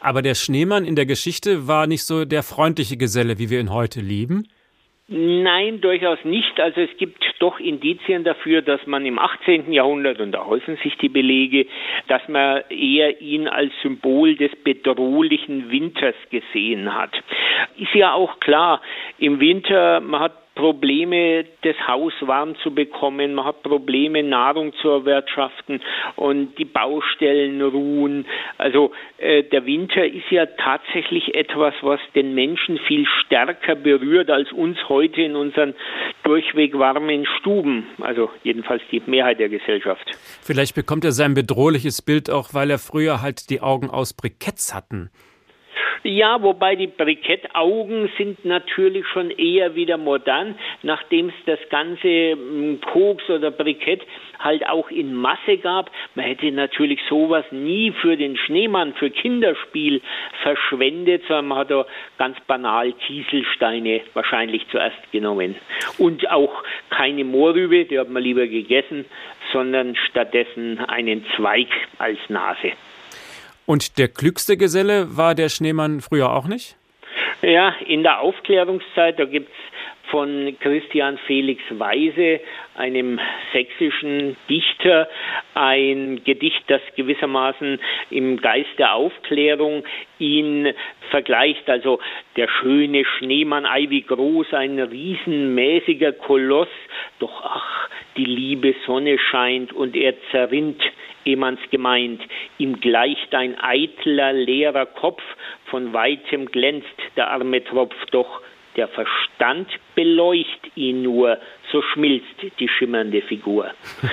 [0.00, 3.72] Aber der Schneemann in der Geschichte war nicht so der freundliche Geselle, wie wir ihn
[3.72, 4.48] heute lieben?
[5.12, 6.60] Nein, durchaus nicht.
[6.60, 9.72] Also es gibt doch Indizien dafür, dass man im 18.
[9.72, 11.66] Jahrhundert, und da häufen sich die Belege,
[12.06, 17.10] dass man eher ihn als Symbol des bedrohlichen Winters gesehen hat.
[17.76, 18.82] Ist ja auch klar,
[19.18, 24.88] im Winter, man hat Probleme, das Haus warm zu bekommen, man hat Probleme, Nahrung zu
[24.88, 25.80] erwirtschaften
[26.16, 28.26] und die Baustellen ruhen.
[28.58, 34.52] Also äh, der Winter ist ja tatsächlich etwas, was den Menschen viel stärker berührt als
[34.52, 35.74] uns heute in unseren
[36.24, 37.86] durchweg warmen Stuben.
[38.00, 40.04] Also jedenfalls die Mehrheit der Gesellschaft.
[40.42, 44.74] Vielleicht bekommt er sein bedrohliches Bild auch, weil er früher halt die Augen aus Briketts
[44.74, 45.10] hatten.
[46.02, 52.80] Ja, wobei die Brikettaugen sind natürlich schon eher wieder modern, nachdem es das ganze hm,
[52.80, 54.00] Koks oder Brikett
[54.38, 55.90] halt auch in Masse gab.
[56.14, 60.00] Man hätte natürlich sowas nie für den Schneemann, für Kinderspiel
[60.42, 61.84] verschwendet, sondern man hat da
[62.16, 65.54] ganz banal Kieselsteine wahrscheinlich zuerst genommen.
[65.98, 69.04] Und auch keine Mohrrübe, die hat man lieber gegessen,
[69.52, 72.72] sondern stattdessen einen Zweig als Nase.
[73.70, 76.74] Und der klügste Geselle war der Schneemann früher auch nicht?
[77.40, 79.69] Ja, in der Aufklärungszeit, da gibt es
[80.10, 82.40] von Christian Felix Weise,
[82.74, 83.20] einem
[83.52, 85.08] sächsischen Dichter,
[85.54, 89.84] ein Gedicht, das gewissermaßen im Geist der Aufklärung
[90.18, 90.72] ihn
[91.10, 91.68] vergleicht.
[91.68, 92.00] Also
[92.36, 96.68] der schöne Schneemann, ei wie groß, ein riesenmäßiger Koloss,
[97.18, 100.82] doch ach, die liebe Sonne scheint und er zerrinnt
[101.24, 102.22] ehe man's gemeint.
[102.58, 105.22] Ihm gleicht ein eitler, leerer Kopf,
[105.66, 108.42] von weitem glänzt der arme Tropf, doch
[108.76, 111.38] der Verstand beleucht ihn nur,
[111.72, 112.26] so schmilzt
[112.58, 113.70] die schimmernde Figur.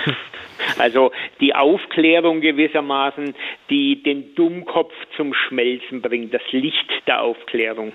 [0.79, 3.35] Also die Aufklärung gewissermaßen,
[3.69, 7.91] die den Dummkopf zum Schmelzen bringt, das Licht der Aufklärung.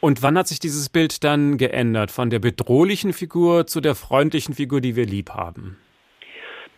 [0.00, 2.10] Und wann hat sich dieses Bild dann geändert?
[2.10, 5.76] Von der bedrohlichen Figur zu der freundlichen Figur, die wir lieb haben?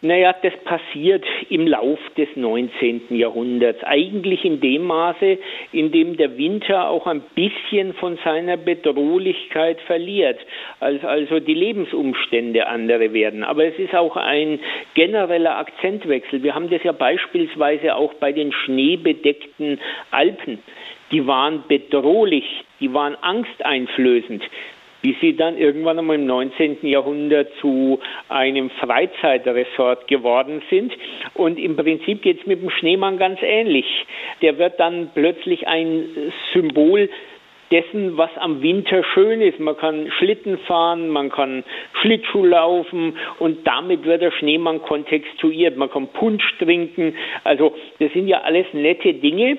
[0.04, 3.02] Naja, das passiert im Lauf des 19.
[3.10, 3.84] Jahrhunderts.
[3.84, 5.38] Eigentlich in dem Maße,
[5.70, 10.40] in dem der Winter auch ein bisschen von seiner Bedrohlichkeit verliert,
[10.80, 13.44] als also die Lebensumstände andere werden.
[13.44, 14.58] Aber es ist auch ein
[14.94, 16.42] genereller Akzentwechsel.
[16.42, 19.78] Wir haben das ja beispielsweise auch bei den schneebedeckten
[20.10, 20.58] Alpen.
[21.12, 24.42] Die waren bedrohlich, die waren angsteinflößend
[25.02, 26.78] wie sie dann irgendwann einmal im 19.
[26.82, 30.92] Jahrhundert zu einem Freizeitresort geworden sind.
[31.34, 33.86] Und im Prinzip geht es mit dem Schneemann ganz ähnlich.
[34.40, 37.08] Der wird dann plötzlich ein Symbol
[37.72, 39.58] dessen, was am Winter schön ist.
[39.58, 41.64] Man kann Schlitten fahren, man kann
[42.00, 45.76] Schlittschuh laufen und damit wird der Schneemann kontextuiert.
[45.76, 47.16] Man kann Punsch trinken.
[47.44, 49.56] Also das sind ja alles nette Dinge,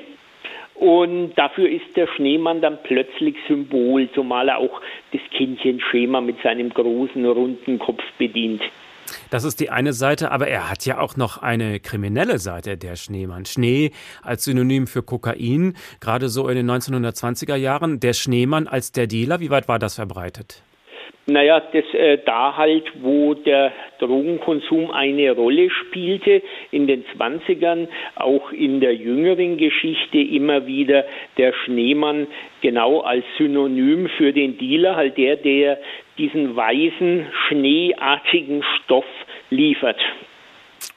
[0.84, 4.82] und dafür ist der Schneemann dann plötzlich Symbol, zumal er auch
[5.14, 8.62] das Kindchen Schema mit seinem großen, runden Kopf bedient.
[9.30, 12.98] Das ist die eine Seite, aber er hat ja auch noch eine kriminelle Seite, der
[12.98, 13.46] Schneemann.
[13.46, 13.92] Schnee
[14.24, 18.02] als Synonym für Kokain, gerade so in den 1920er Jahren.
[18.02, 20.64] Der Schneemann als der Dealer, wie weit war das verbreitet?
[21.26, 28.52] Naja, das äh, da halt, wo der Drogenkonsum eine Rolle spielte, in den 20ern, auch
[28.52, 31.06] in der jüngeren Geschichte immer wieder
[31.38, 32.28] der Schneemann
[32.62, 35.80] genau als Synonym für den Dealer, halt der, der
[36.18, 39.06] diesen weißen, schneeartigen Stoff
[39.50, 40.00] liefert.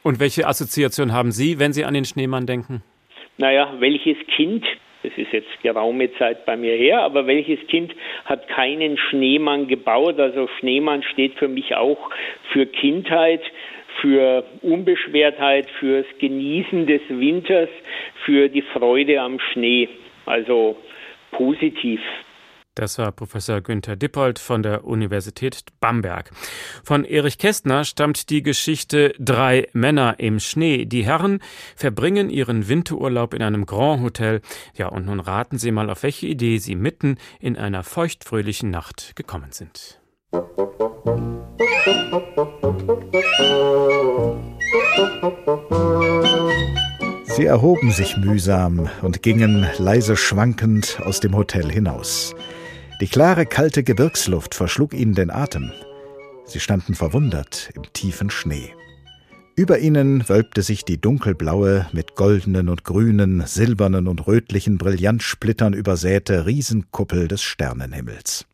[0.02, 2.82] Und welche Assoziation haben Sie, wenn Sie an den Schneemann denken?
[3.38, 4.64] Naja, welches Kind
[5.06, 10.18] das ist jetzt geraume Zeit bei mir her, aber welches Kind hat keinen Schneemann gebaut?
[10.18, 12.10] Also Schneemann steht für mich auch
[12.52, 13.40] für Kindheit,
[14.00, 17.68] für Unbeschwertheit, fürs Genießen des Winters,
[18.24, 19.88] für die Freude am Schnee.
[20.24, 20.76] Also
[21.30, 22.00] positiv.
[22.76, 26.30] Das war Professor Günther Dippold von der Universität Bamberg.
[26.84, 30.84] Von Erich Kästner stammt die Geschichte Drei Männer im Schnee.
[30.84, 31.40] Die Herren
[31.74, 34.42] verbringen ihren Winterurlaub in einem Grand Hotel.
[34.74, 39.16] Ja, und nun raten Sie mal, auf welche Idee Sie mitten in einer feuchtfröhlichen Nacht
[39.16, 39.98] gekommen sind.
[47.24, 52.34] Sie erhoben sich mühsam und gingen leise schwankend aus dem Hotel hinaus.
[52.98, 55.70] Die klare, kalte Gebirgsluft verschlug ihnen den Atem.
[56.46, 58.74] Sie standen verwundert im tiefen Schnee.
[59.54, 66.46] Über ihnen wölbte sich die dunkelblaue, mit goldenen und grünen, silbernen und rötlichen Brillantsplittern übersäte
[66.46, 68.46] Riesenkuppel des Sternenhimmels.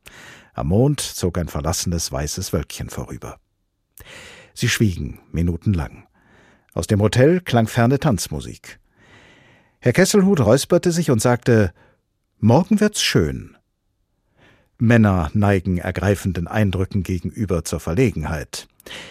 [0.55, 3.39] Am Mond zog ein verlassenes weißes Wölkchen vorüber.
[4.55, 6.09] Sie schwiegen minutenlang.
[6.75, 8.81] Aus dem Hotel klang ferne Tanzmusik.
[9.79, 11.73] Herr Kesselhut räusperte sich und sagte
[12.41, 13.57] Morgen wird's schön.
[14.83, 18.67] Männer neigen ergreifenden Eindrücken gegenüber zur Verlegenheit.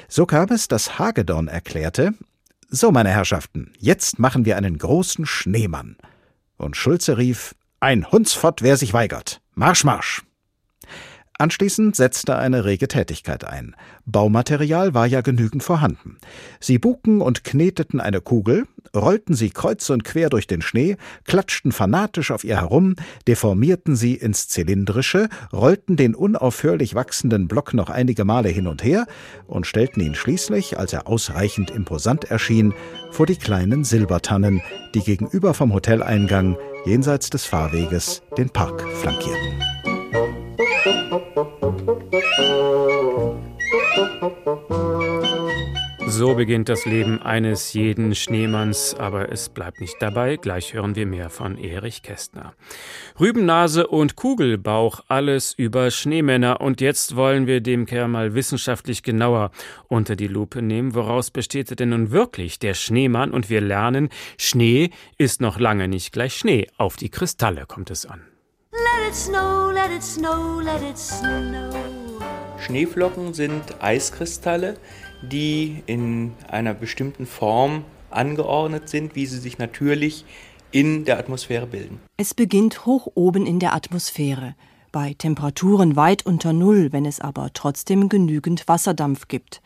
[0.10, 2.14] So kam es, dass Hagedorn erklärte
[2.70, 5.96] So, meine Herrschaften, jetzt machen wir einen großen Schneemann.
[6.58, 9.42] Und Schulze rief Ein Hundsfott, wer sich weigert.
[9.56, 10.24] Marsch, marsch.
[11.42, 13.76] Anschließend setzte eine rege Tätigkeit ein.
[14.06, 16.20] Baumaterial war ja genügend vorhanden.
[16.60, 21.72] Sie buken und kneteten eine Kugel, rollten sie kreuz und quer durch den Schnee, klatschten
[21.72, 22.96] fanatisch auf ihr herum,
[23.28, 29.08] deformierten sie ins Zylindrische, rollten den unaufhörlich wachsenden Block noch einige Male hin und her
[29.48, 32.76] und stellten ihn schließlich, als er ausreichend imposant erschien,
[33.10, 34.62] vor die kleinen Silbertannen,
[34.94, 39.81] die gegenüber vom Hoteleingang jenseits des Fahrweges den Park flankierten.
[46.12, 50.36] So beginnt das Leben eines jeden Schneemanns, aber es bleibt nicht dabei.
[50.36, 52.54] Gleich hören wir mehr von Erich Kästner.
[53.18, 56.60] Rübennase und Kugelbauch, alles über Schneemänner.
[56.60, 59.52] Und jetzt wollen wir dem Kerl mal wissenschaftlich genauer
[59.88, 60.96] unter die Lupe nehmen.
[60.96, 63.32] Woraus besteht denn nun wirklich der Schneemann?
[63.32, 66.68] Und wir lernen, Schnee ist noch lange nicht gleich Schnee.
[66.78, 68.22] Auf die Kristalle kommt es an.
[68.74, 71.74] Let it snow, let it snow, let it snow.
[72.60, 74.78] Schneeflocken sind Eiskristalle,
[75.22, 80.26] die in einer bestimmten Form angeordnet sind, wie sie sich natürlich
[80.72, 82.00] in der Atmosphäre bilden.
[82.18, 84.56] Es beginnt hoch oben in der Atmosphäre,
[84.92, 89.62] bei Temperaturen weit unter Null, wenn es aber trotzdem genügend Wasserdampf gibt.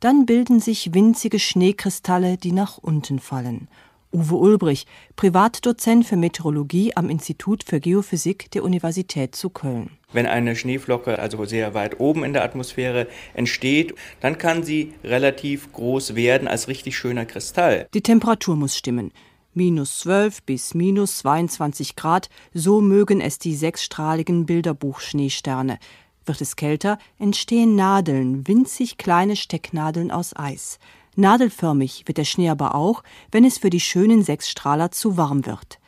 [0.00, 3.68] Dann bilden sich winzige Schneekristalle, die nach unten fallen.
[4.12, 9.90] Uwe Ulbrich, Privatdozent für Meteorologie am Institut für Geophysik der Universität zu Köln.
[10.12, 15.72] Wenn eine Schneeflocke also sehr weit oben in der Atmosphäre entsteht, dann kann sie relativ
[15.72, 17.86] groß werden als richtig schöner Kristall.
[17.94, 19.12] Die Temperatur muss stimmen.
[19.54, 25.78] Minus 12 bis minus 22 Grad, so mögen es die sechsstrahligen Bilderbuch-Schneesterne.
[26.24, 30.78] Wird es kälter, entstehen Nadeln, winzig kleine Stecknadeln aus Eis.
[31.16, 35.78] Nadelförmig wird der Schnee aber auch, wenn es für die schönen Sechsstrahler zu warm wird.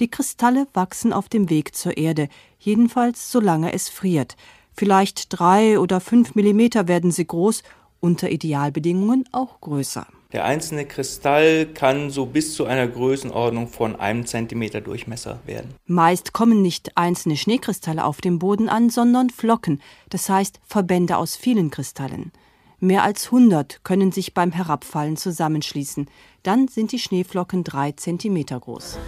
[0.00, 2.28] Die Kristalle wachsen auf dem Weg zur Erde,
[2.58, 4.36] jedenfalls solange es friert.
[4.72, 7.64] Vielleicht drei oder fünf Millimeter werden sie groß,
[8.00, 10.06] unter Idealbedingungen auch größer.
[10.32, 15.74] Der einzelne Kristall kann so bis zu einer Größenordnung von einem Zentimeter Durchmesser werden.
[15.86, 21.34] Meist kommen nicht einzelne Schneekristalle auf dem Boden an, sondern Flocken, das heißt Verbände aus
[21.34, 22.30] vielen Kristallen.
[22.80, 26.08] Mehr als 100 können sich beim Herabfallen zusammenschließen.
[26.44, 28.98] Dann sind die Schneeflocken drei Zentimeter groß.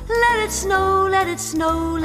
[0.49, 2.01] Snow, snow.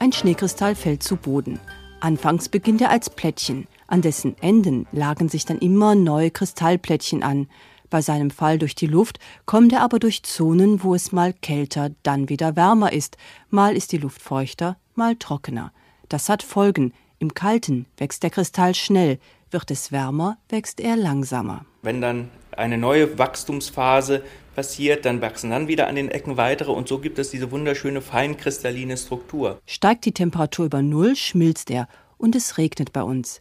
[0.00, 1.60] Ein Schneekristall fällt zu Boden.
[2.00, 3.68] Anfangs beginnt er als Plättchen.
[3.86, 7.48] An dessen Enden lagen sich dann immer neue Kristallplättchen an.
[7.90, 11.90] Bei seinem Fall durch die Luft kommt er aber durch Zonen, wo es mal kälter,
[12.02, 13.16] dann wieder wärmer ist.
[13.48, 15.72] Mal ist die Luft feuchter, mal trockener.
[16.08, 16.92] Das hat Folgen.
[17.20, 19.18] Im Kalten wächst der Kristall schnell,
[19.50, 21.64] wird es wärmer, wächst er langsamer.
[21.82, 24.22] Wenn dann eine neue Wachstumsphase
[24.54, 28.02] passiert, dann wachsen dann wieder an den Ecken weitere und so gibt es diese wunderschöne
[28.02, 29.60] feinkristalline Struktur.
[29.66, 33.40] Steigt die Temperatur über Null, schmilzt er und es regnet bei uns.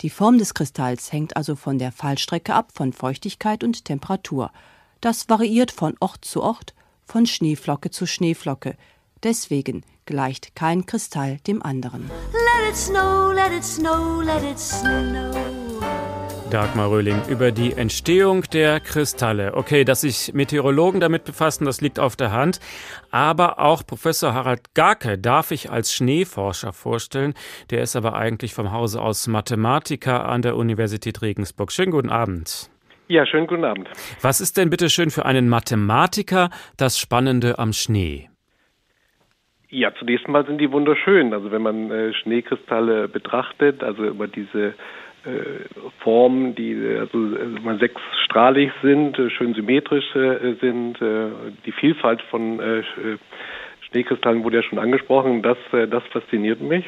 [0.00, 4.52] Die Form des Kristalls hängt also von der Fallstrecke ab, von Feuchtigkeit und Temperatur.
[5.00, 8.76] Das variiert von Ort zu Ort, von Schneeflocke zu Schneeflocke.
[9.24, 12.10] Deswegen gleicht kein Kristall dem anderen.
[12.68, 15.32] It snow, let it snow, let it snow.
[16.50, 19.54] Dagmar Röhling über die Entstehung der Kristalle.
[19.54, 22.60] Okay, dass sich Meteorologen damit befassen, das liegt auf der Hand.
[23.10, 27.32] Aber auch Professor Harald Garke darf ich als Schneeforscher vorstellen.
[27.70, 31.72] Der ist aber eigentlich vom Hause aus Mathematiker an der Universität Regensburg.
[31.72, 32.68] Schönen guten Abend.
[33.06, 33.88] Ja, schönen guten Abend.
[34.20, 38.28] Was ist denn bitte schön für einen Mathematiker das Spannende am Schnee?
[39.70, 41.34] Ja, zunächst mal sind die wunderschön.
[41.34, 44.72] Also wenn man äh, Schneekristalle betrachtet, also über diese äh,
[45.98, 51.28] Formen, die also äh, sechsstrahlig sind, äh, schön symmetrisch äh, sind, äh,
[51.66, 52.60] die Vielfalt von
[53.90, 55.42] Schneekristallen wurde ja schon angesprochen.
[55.42, 56.84] Das, das fasziniert mich.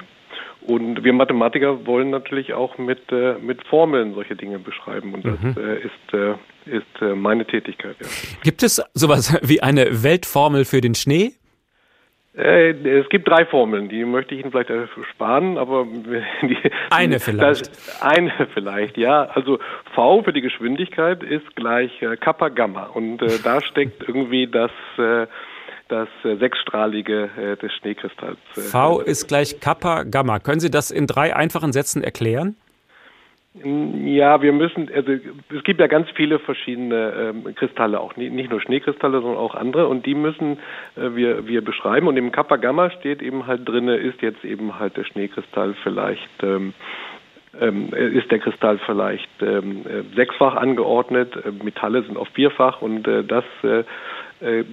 [0.62, 5.14] Und wir Mathematiker wollen natürlich auch mit, äh, mit Formeln solche Dinge beschreiben.
[5.14, 5.57] Und das Mhm.
[5.57, 7.97] äh, ist, äh, ist äh, meine Tätigkeit.
[7.99, 8.07] Ja.
[8.43, 11.33] Gibt es sowas wie eine Weltformel für den Schnee?
[12.40, 15.87] Äh, es gibt drei Formeln, die möchte ich Ihnen vielleicht ersparen, aber
[16.42, 16.57] die,
[16.90, 17.68] Eine vielleicht.
[17.68, 19.24] Das, eine vielleicht, ja.
[19.24, 19.59] Also
[19.94, 24.70] V für die Geschwindigkeit ist gleich äh, Kappa Gamma und äh, da steckt irgendwie das
[24.98, 25.26] äh,
[25.88, 28.38] das äh, sechsstrahlige des Schneekristalls.
[28.55, 30.38] V ist gleich Kappa Gamma.
[30.38, 32.57] Können Sie das in drei einfachen Sätzen erklären?
[33.53, 38.15] Ja, wir müssen, also es gibt ja ganz viele verschiedene ähm, Kristalle, auch.
[38.15, 39.89] Nicht, nur Schneekristalle, sondern auch andere.
[39.89, 40.59] Und die müssen
[40.97, 42.07] äh, wir, wir beschreiben.
[42.07, 46.43] Und im Kappa Gamma steht eben halt drinne, ist jetzt eben halt der Schneekristall vielleicht
[46.45, 46.75] ähm,
[47.61, 52.81] ähm, ist der Kristall vielleicht ähm, äh, sechsfach angeordnet, äh, Metalle sind oft vierfach.
[52.81, 53.81] Und äh, das äh,
[54.41, 54.65] äh,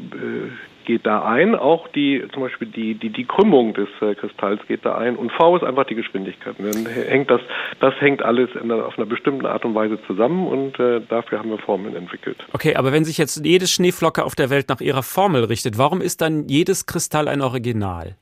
[0.88, 1.54] geht da ein.
[1.54, 5.32] Auch die zum Beispiel die die die Krümmung des äh, Kristalls geht da ein und
[5.34, 6.56] V ist einfach die Geschwindigkeit.
[6.58, 7.42] Und dann hängt das
[7.80, 11.50] das hängt alles in auf einer bestimmten Art und Weise zusammen und äh, dafür haben
[11.50, 12.38] wir Formeln entwickelt.
[12.54, 16.02] Okay, aber wenn sich jetzt jede Schneeflocke auf der Welt nach ihrer Formel richtet, warum
[16.02, 18.16] ist dann jedes Kristall ein Original?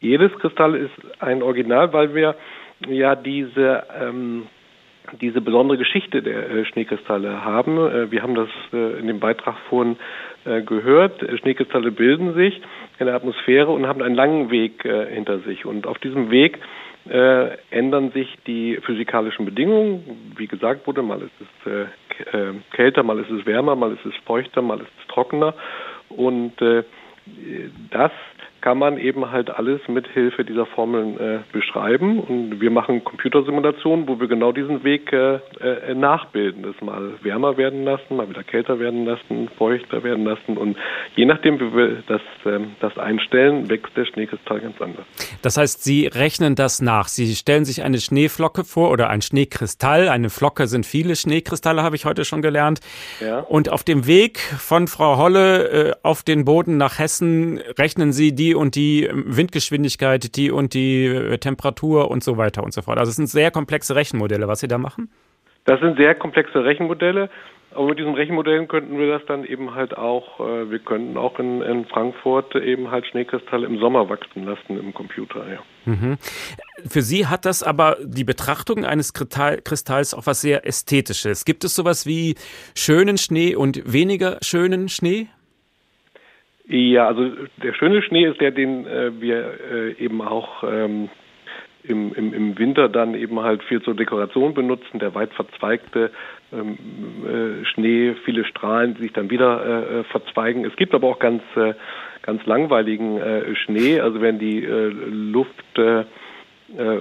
[0.00, 2.34] Jedes Kristall ist ein Original, weil wir
[2.88, 4.48] ja diese ähm,
[5.20, 7.78] diese besondere Geschichte der äh, Schneekristalle haben.
[7.78, 9.96] Äh, wir haben das äh, in dem Beitrag vorhin
[10.44, 11.20] gehört.
[11.40, 12.60] Schneekristalle bilden sich
[12.98, 15.64] in der Atmosphäre und haben einen langen Weg äh, hinter sich.
[15.64, 16.58] Und auf diesem Weg
[17.08, 20.32] äh, ändern sich die physikalischen Bedingungen.
[20.36, 24.04] Wie gesagt wurde, mal ist es äh, äh, kälter, mal ist es wärmer, mal ist
[24.04, 25.54] es feuchter, mal ist es trockener.
[26.08, 26.84] Und äh,
[27.90, 28.12] das
[28.60, 32.20] kann man eben halt alles mit Hilfe dieser Formeln äh, beschreiben.
[32.20, 36.62] Und wir machen Computersimulationen, wo wir genau diesen Weg äh, äh, nachbilden.
[36.62, 40.56] Das mal wärmer werden lassen, mal wieder kälter werden lassen, feuchter werden lassen.
[40.56, 40.76] Und
[41.16, 45.06] je nachdem, wie wir das, ähm, das einstellen, wächst der Schneekristall ganz anders.
[45.42, 47.08] Das heißt, Sie rechnen das nach.
[47.08, 50.08] Sie stellen sich eine Schneeflocke vor oder ein Schneekristall.
[50.08, 52.80] Eine Flocke sind viele Schneekristalle, habe ich heute schon gelernt.
[53.20, 53.40] Ja.
[53.40, 58.34] Und auf dem Weg von Frau Holle äh, auf den Boden nach Hessen rechnen Sie
[58.34, 62.82] die und die ähm, Windgeschwindigkeit, die und die äh, Temperatur und so weiter und so
[62.82, 62.98] fort.
[62.98, 65.10] Also es sind sehr komplexe Rechenmodelle, was Sie da machen.
[65.64, 67.30] Das sind sehr komplexe Rechenmodelle.
[67.72, 71.38] Aber mit diesen Rechenmodellen könnten wir das dann eben halt auch, äh, wir könnten auch
[71.38, 75.60] in, in Frankfurt eben halt Schneekristalle im Sommer wachsen lassen im Computer, ja.
[75.84, 76.18] Mhm.
[76.88, 81.44] Für Sie hat das aber die Betrachtung eines Kristall- Kristalls auch was sehr Ästhetisches.
[81.44, 82.34] Gibt es sowas wie
[82.74, 85.28] schönen Schnee und weniger schönen Schnee?
[86.72, 87.28] Ja, also
[87.64, 91.08] der schöne Schnee ist der, den äh, wir äh, eben auch ähm,
[91.82, 96.12] im, im, im Winter dann eben halt viel zur Dekoration benutzen, der weit verzweigte
[96.52, 96.78] ähm,
[97.26, 100.64] äh, Schnee, viele Strahlen, die sich dann wieder äh, äh, verzweigen.
[100.64, 101.74] Es gibt aber auch ganz, äh,
[102.22, 103.18] ganz langweiligen
[103.64, 105.54] Schnee, also wenn die Luft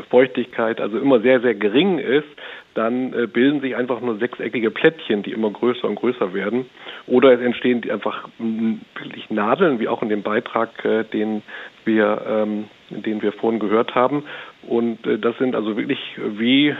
[0.10, 2.28] Feuchtigkeit also immer sehr, sehr gering ist,
[2.74, 6.66] dann äh, bilden sich einfach nur sechseckige Plättchen, die immer größer und größer werden.
[7.08, 11.42] Oder es entstehen einfach wirklich Nadeln, wie auch in dem Beitrag, äh, den
[11.86, 14.24] wir, ähm, den wir vorhin gehört haben.
[14.68, 16.76] Und äh, das sind also wirklich wie äh,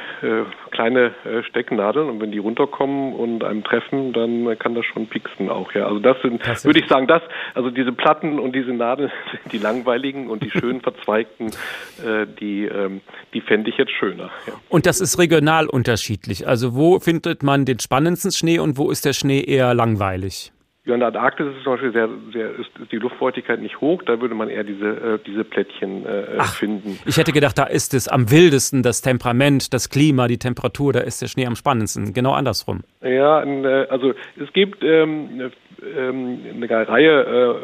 [0.72, 2.10] kleine äh, Stecknadeln.
[2.10, 5.72] Und wenn die runterkommen und einem treffen, dann kann das schon pieksen auch.
[5.74, 7.22] Ja, also das sind, würde ich sagen, das,
[7.56, 11.48] also diese Platten und diese Nadeln sind die langweiligen und die schön verzweigten,
[12.06, 13.02] äh, die, ähm,
[13.34, 14.30] die fände ich jetzt schöner.
[14.46, 14.54] Ja.
[14.70, 16.48] Und das ist regional unterschiedlich.
[16.48, 20.52] Also wo findet man den spannendsten Schnee und wo ist der Schnee eher langweilig?
[20.90, 24.20] Ja, in der Antarktis ist zum Beispiel sehr, sehr ist, die Luftfeuchtigkeit nicht hoch, da
[24.20, 26.98] würde man eher diese, äh, diese Plättchen äh, finden.
[27.06, 31.02] Ich hätte gedacht, da ist es am wildesten, das Temperament, das Klima, die Temperatur, da
[31.02, 32.12] ist der Schnee am spannendsten.
[32.14, 32.82] Genau andersrum.
[33.04, 35.52] Ja, äh, also es gibt ähm, ne-
[35.96, 37.56] ähm, eine Reihe äh,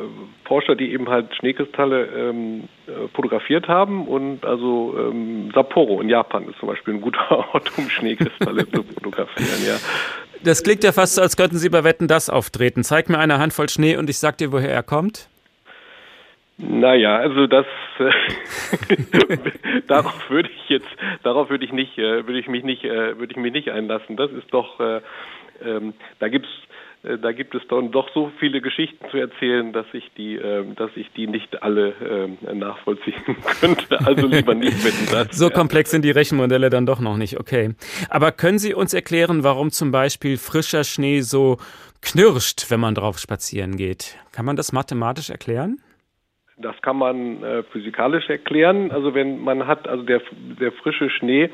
[0.48, 6.48] Forscher, die eben halt Schneekristalle ähm, äh, fotografiert haben und also ähm, Sapporo in Japan
[6.48, 9.78] ist zum Beispiel ein guter Ort, um Schneekristalle zu fotografieren, ja.
[10.46, 12.84] Das klingt ja fast so, als könnten Sie bei Wetten das auftreten.
[12.84, 15.28] Zeig mir eine Handvoll Schnee und ich sag dir, woher er kommt.
[16.58, 17.66] Naja, also das
[17.98, 18.12] äh,
[19.88, 20.88] darauf würde ich jetzt,
[21.24, 24.18] darauf würde ich nicht, äh, würde ich mich nicht, äh, würde ich mich nicht einlassen.
[24.18, 25.02] Das ist doch, äh,
[25.66, 26.50] ähm, da gibt's,
[27.22, 30.90] da gibt es dann doch so viele Geschichten zu erzählen, dass ich die, äh, dass
[30.96, 33.16] ich die nicht alle äh, nachvollziehen
[33.60, 34.00] könnte.
[34.06, 35.38] Also lieber nicht wetten das.
[35.38, 37.76] So komplex sind die Rechenmodelle dann doch noch nicht, okay.
[38.10, 41.58] Aber können Sie uns erklären, warum zum Beispiel frischer Schnee so
[42.02, 44.18] knirscht, wenn man drauf spazieren geht?
[44.32, 45.78] Kann man das mathematisch erklären?
[46.58, 48.90] Das kann man äh, physikalisch erklären.
[48.92, 50.22] Also wenn man hat, also der,
[50.60, 51.50] der frische Schnee äh,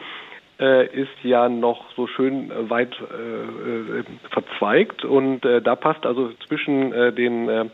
[0.66, 5.04] ist ja noch so schön äh, weit äh, äh, verzweigt.
[5.04, 7.66] Und äh, da passt also zwischen äh, den äh,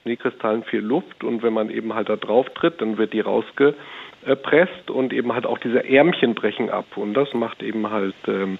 [0.00, 1.24] Schneekristallen viel Luft.
[1.24, 3.74] Und wenn man eben halt da drauf tritt, dann wird die rausge
[4.24, 6.86] äh, presst und eben halt auch diese Ärmchen brechen ab.
[6.96, 8.58] Und das macht eben halt ähm,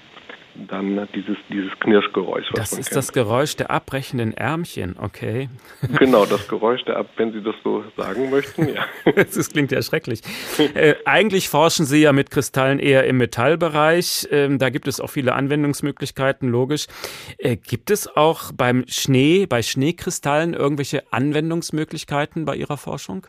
[0.68, 2.46] dann dieses, dieses Knirschgeräusch.
[2.54, 2.96] das ist kennt.
[2.96, 5.48] das Geräusch der abbrechenden Ärmchen, okay.
[5.98, 8.84] Genau, das Geräusch der Ab, wenn Sie das so sagen möchten, ja.
[9.14, 10.22] das klingt ja schrecklich.
[10.74, 14.28] äh, eigentlich forschen Sie ja mit Kristallen eher im Metallbereich.
[14.30, 16.86] Ähm, da gibt es auch viele Anwendungsmöglichkeiten, logisch.
[17.38, 23.26] Äh, gibt es auch beim Schnee, bei Schneekristallen irgendwelche Anwendungsmöglichkeiten bei Ihrer Forschung?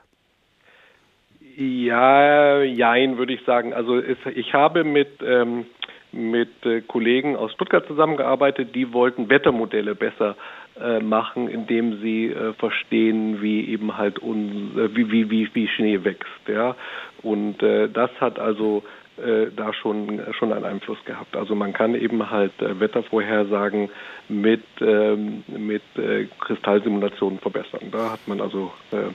[1.57, 3.73] Ja, jein, würde ich sagen.
[3.73, 5.65] Also ich habe mit ähm,
[6.12, 10.36] mit äh, Kollegen aus Stuttgart zusammengearbeitet, die wollten Wettermodelle besser
[10.80, 15.68] äh, machen, indem sie äh, verstehen, wie eben halt un, äh, wie, wie, wie, wie
[15.68, 16.47] Schnee wächst.
[16.47, 16.76] Ja?
[17.24, 18.84] Und äh, das hat also
[19.18, 21.36] da schon, schon einen Einfluss gehabt.
[21.36, 23.89] Also man kann eben halt äh, Wettervorhersagen
[24.30, 27.91] mit, ähm, mit äh, Kristallsimulationen verbessern.
[27.91, 29.12] Da hat man also äh,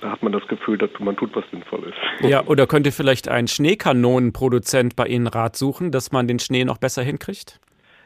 [0.00, 1.92] da hat man das Gefühl, dass man tut was Sinnvolles.
[2.20, 6.78] Ja, oder könnte vielleicht ein Schneekanonenproduzent bei Ihnen Rat suchen, dass man den Schnee noch
[6.78, 7.60] besser hinkriegt?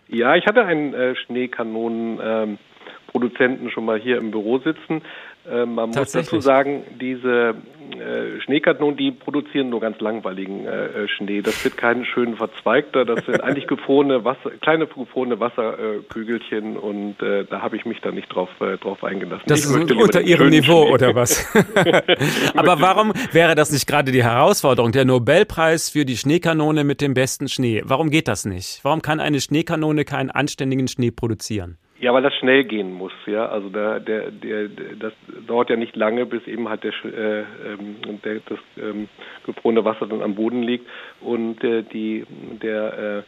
[0.08, 5.02] Ja, ich hatte einen äh, Schneekanonenproduzenten ähm, schon mal hier im Büro sitzen.
[5.48, 7.54] Äh, man muss dazu sagen, diese
[7.92, 11.42] äh, Schneekanonen, die produzieren nur ganz langweiligen äh, Schnee.
[11.42, 17.44] Das wird kein schön verzweigter, das sind eigentlich gefrorene Wasser, kleine gefrorene Wasserkügelchen und äh,
[17.44, 19.44] da habe ich mich dann nicht drauf, äh, drauf eingelassen.
[19.46, 20.94] Das ich ist unter Ihrem Niveau Schnee.
[20.94, 21.46] oder was?
[22.54, 24.92] Aber warum wäre das nicht gerade die Herausforderung?
[24.92, 27.82] Der Nobelpreis für die Schneekanone mit dem besten Schnee.
[27.84, 28.80] Warum geht das nicht?
[28.82, 31.78] Warum kann eine Schneekanone keinen anständigen Schnee produzieren?
[32.00, 33.46] Ja, weil das schnell gehen muss, ja.
[33.46, 35.12] Also der, der, der, das
[35.46, 39.06] dauert ja nicht lange, bis eben halt der, äh, ähm, der das ähm,
[39.44, 40.86] gefrorene Wasser dann am Boden liegt
[41.20, 42.24] und äh, die
[42.62, 43.22] der äh,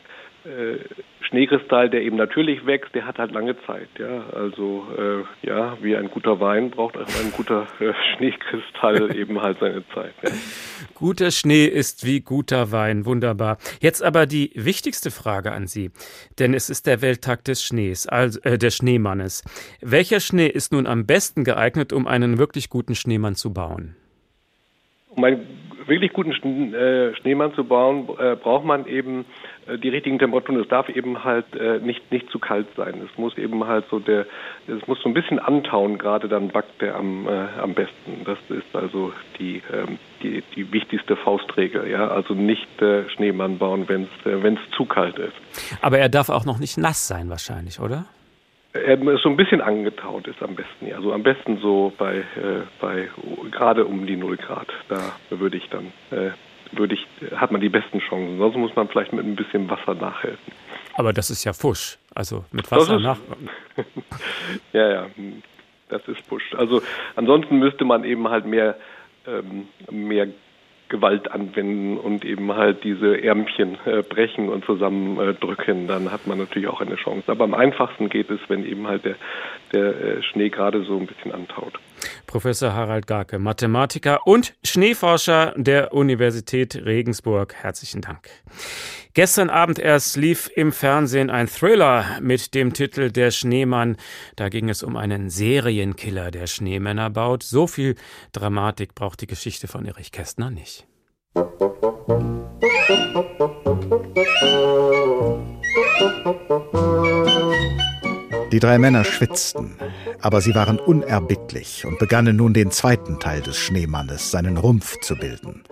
[0.45, 0.79] äh
[1.33, 3.89] Schneekristall, der eben natürlich wächst, der hat halt lange Zeit.
[3.99, 9.41] Ja, also äh, ja, wie ein guter Wein braucht auch ein guter äh, Schneekristall eben
[9.41, 10.13] halt seine Zeit.
[10.23, 10.31] Ja.
[10.95, 13.59] Guter Schnee ist wie guter Wein, wunderbar.
[13.81, 15.91] Jetzt aber die wichtigste Frage an Sie,
[16.39, 19.43] denn es ist der Welttag des Schnees, also äh, des Schneemannes.
[19.81, 23.97] Welcher Schnee ist nun am besten geeignet, um einen wirklich guten Schneemann zu bauen?
[25.09, 25.47] Um einen
[25.87, 29.25] wirklich guten äh, Schneemann zu bauen, äh, braucht man eben
[29.67, 30.61] äh, die richtigen Temperaturen.
[30.61, 31.47] Es darf eben halt
[31.83, 32.95] nicht, nicht zu kalt sein.
[33.11, 34.27] Es muss eben halt so der,
[34.67, 38.25] es muss so ein bisschen antauen, gerade dann backt der am, am besten.
[38.25, 41.89] Das ist also die, ähm, die, die wichtigste Faustregel.
[41.89, 42.09] Ja?
[42.09, 42.69] Also nicht
[43.15, 45.35] Schneemann bauen, wenn es zu kalt ist.
[45.81, 48.07] Aber er darf auch noch nicht nass sein wahrscheinlich, oder?
[48.73, 50.97] So ein bisschen angetaut ist am besten, ja.
[50.97, 53.09] Also am besten so bei, äh, bei
[53.51, 54.69] gerade um die 0 Grad.
[54.89, 54.99] Da
[55.29, 56.31] würde ich dann, äh,
[56.73, 57.07] würde ich,
[57.37, 58.39] hat man die besten Chancen.
[58.39, 60.53] Sonst muss man vielleicht mit ein bisschen Wasser nachhelfen.
[60.95, 61.99] Aber das ist ja Fusch.
[62.15, 63.19] Also mit Wasser nach.
[64.73, 65.07] ja, ja,
[65.91, 66.55] das ist Fusch.
[66.55, 66.81] Also
[67.15, 68.77] ansonsten müsste man eben halt mehr,
[69.27, 70.29] ähm, mehr
[70.93, 76.69] Gewalt anwenden und eben halt diese Ärmchen äh, brechen und zusammendrücken, dann hat man natürlich
[76.69, 77.33] auch eine Chance.
[77.33, 79.17] Aber am einfachsten geht es, wenn eben halt der,
[79.73, 81.73] der äh, Schnee gerade so ein bisschen antaut.
[82.27, 87.55] Professor Harald Garke, Mathematiker und Schneeforscher der Universität Regensburg.
[87.55, 88.29] Herzlichen Dank.
[89.15, 93.99] Gestern Abend erst lief im Fernsehen ein Thriller mit dem Titel Der Schneemann.
[94.37, 97.43] Da ging es um einen Serienkiller, der Schneemänner baut.
[97.43, 97.97] So viel
[98.33, 100.87] Dramatik braucht die Geschichte von Erich Kästner nicht.
[108.51, 109.77] Die drei Männer schwitzten,
[110.21, 115.17] aber sie waren unerbittlich und begannen nun den zweiten Teil des Schneemannes, seinen Rumpf zu
[115.17, 115.65] bilden.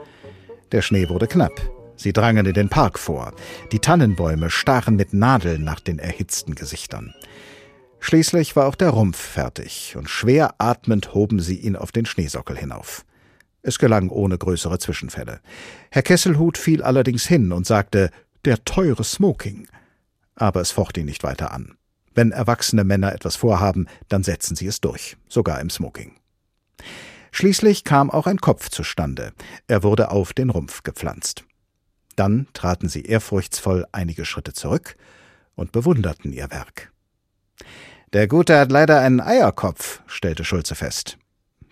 [0.73, 1.80] Der Schnee wurde knapp.
[2.01, 3.35] Sie drangen in den Park vor.
[3.73, 7.13] Die Tannenbäume stachen mit Nadeln nach den erhitzten Gesichtern.
[7.99, 12.57] Schließlich war auch der Rumpf fertig, und schwer atmend hoben sie ihn auf den Schneesockel
[12.57, 13.05] hinauf.
[13.61, 15.41] Es gelang ohne größere Zwischenfälle.
[15.91, 18.11] Herr Kesselhut fiel allerdings hin und sagte,
[18.47, 19.69] der teure Smoking.
[20.37, 21.77] Aber es focht ihn nicht weiter an.
[22.15, 26.13] Wenn erwachsene Männer etwas vorhaben, dann setzen sie es durch, sogar im Smoking.
[27.31, 29.35] Schließlich kam auch ein Kopf zustande.
[29.69, 31.45] Er wurde auf den Rumpf gepflanzt.
[32.21, 34.95] Dann traten sie ehrfurchtsvoll einige Schritte zurück
[35.55, 36.93] und bewunderten ihr Werk.
[38.13, 41.17] Der Gute hat leider einen Eierkopf, stellte Schulze fest.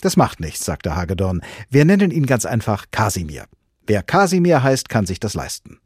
[0.01, 1.43] Das macht nichts, sagte Hagedorn.
[1.69, 3.45] Wir nennen ihn ganz einfach Kasimir.
[3.87, 5.81] Wer Kasimir heißt, kann sich das leisten.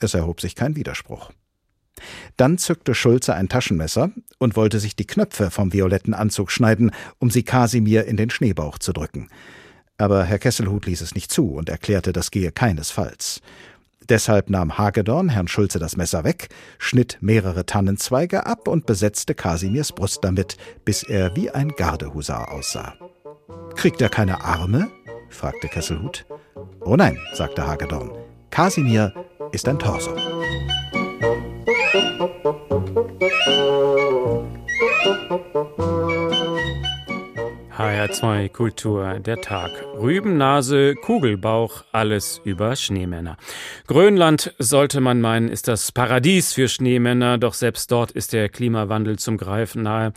[0.00, 1.30] Es erhob sich kein Widerspruch.
[2.36, 7.30] Dann zückte Schulze ein Taschenmesser und wollte sich die Knöpfe vom violetten Anzug schneiden, um
[7.30, 9.30] sie Kasimir in den Schneebauch zu drücken.
[9.96, 13.40] Aber Herr Kesselhut ließ es nicht zu und erklärte, das gehe keinesfalls.
[14.08, 16.48] Deshalb nahm Hagedorn Herrn Schulze das Messer weg,
[16.78, 22.94] schnitt mehrere Tannenzweige ab und besetzte Kasimirs Brust damit, bis er wie ein Gardehusar aussah.
[23.76, 24.88] Kriegt er keine Arme?
[25.28, 26.24] fragte Kesselhut.
[26.80, 28.12] Oh nein, sagte Hagedorn.
[28.50, 29.12] Kasimir
[29.52, 30.14] ist ein Torso.
[37.78, 39.70] HR2 Kultur, der Tag.
[39.94, 43.36] Rübennase, Kugelbauch, alles über Schneemänner.
[43.86, 49.20] Grönland, sollte man meinen, ist das Paradies für Schneemänner, doch selbst dort ist der Klimawandel
[49.20, 50.12] zum Greifen nahe.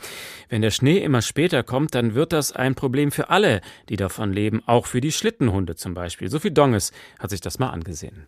[0.48, 4.32] Wenn der Schnee immer später kommt, dann wird das ein Problem für alle, die davon
[4.32, 6.28] leben, auch für die Schlittenhunde zum Beispiel.
[6.28, 6.90] Sophie Donges
[7.20, 8.26] hat sich das mal angesehen.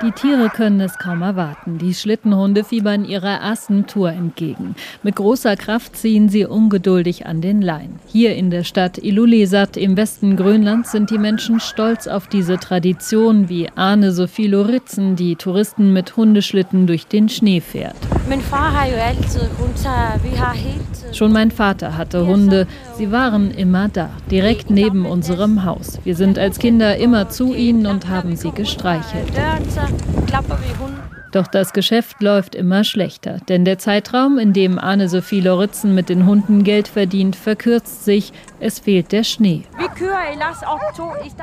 [0.00, 1.78] Die Tiere können es kaum erwarten.
[1.78, 4.76] Die Schlittenhunde fiebern ihrer ersten Tour entgegen.
[5.02, 7.98] Mit großer Kraft ziehen sie ungeduldig an den Lein.
[8.06, 13.48] Hier in der Stadt Ilulissat im Westen Grönlands sind die Menschen stolz auf diese Tradition,
[13.48, 17.96] wie Arne Sophie Loritzen, die Touristen mit Hundeschlitten durch den Schnee fährt.
[21.12, 22.66] Schon mein Vater hatte Hunde.
[22.96, 25.98] Sie waren immer da, direkt neben unserem Haus.
[26.04, 29.32] Wir sind als Kinder immer zu ihnen und haben sie gestreichelt.
[31.32, 36.26] Doch das Geschäft läuft immer schlechter, denn der Zeitraum, in dem Anne-Sophie Loritzen mit den
[36.26, 38.32] Hunden Geld verdient, verkürzt sich.
[38.60, 39.64] Es fehlt der Schnee.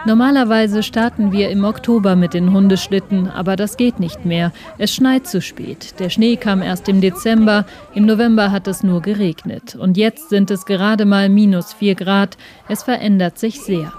[0.05, 4.51] Normalerweise starten wir im Oktober mit den Hundeschlitten, aber das geht nicht mehr.
[4.77, 5.99] Es schneit zu spät.
[5.99, 7.65] Der Schnee kam erst im Dezember.
[7.93, 9.75] Im November hat es nur geregnet.
[9.75, 12.38] Und jetzt sind es gerade mal minus 4 Grad.
[12.67, 13.91] Es verändert sich sehr.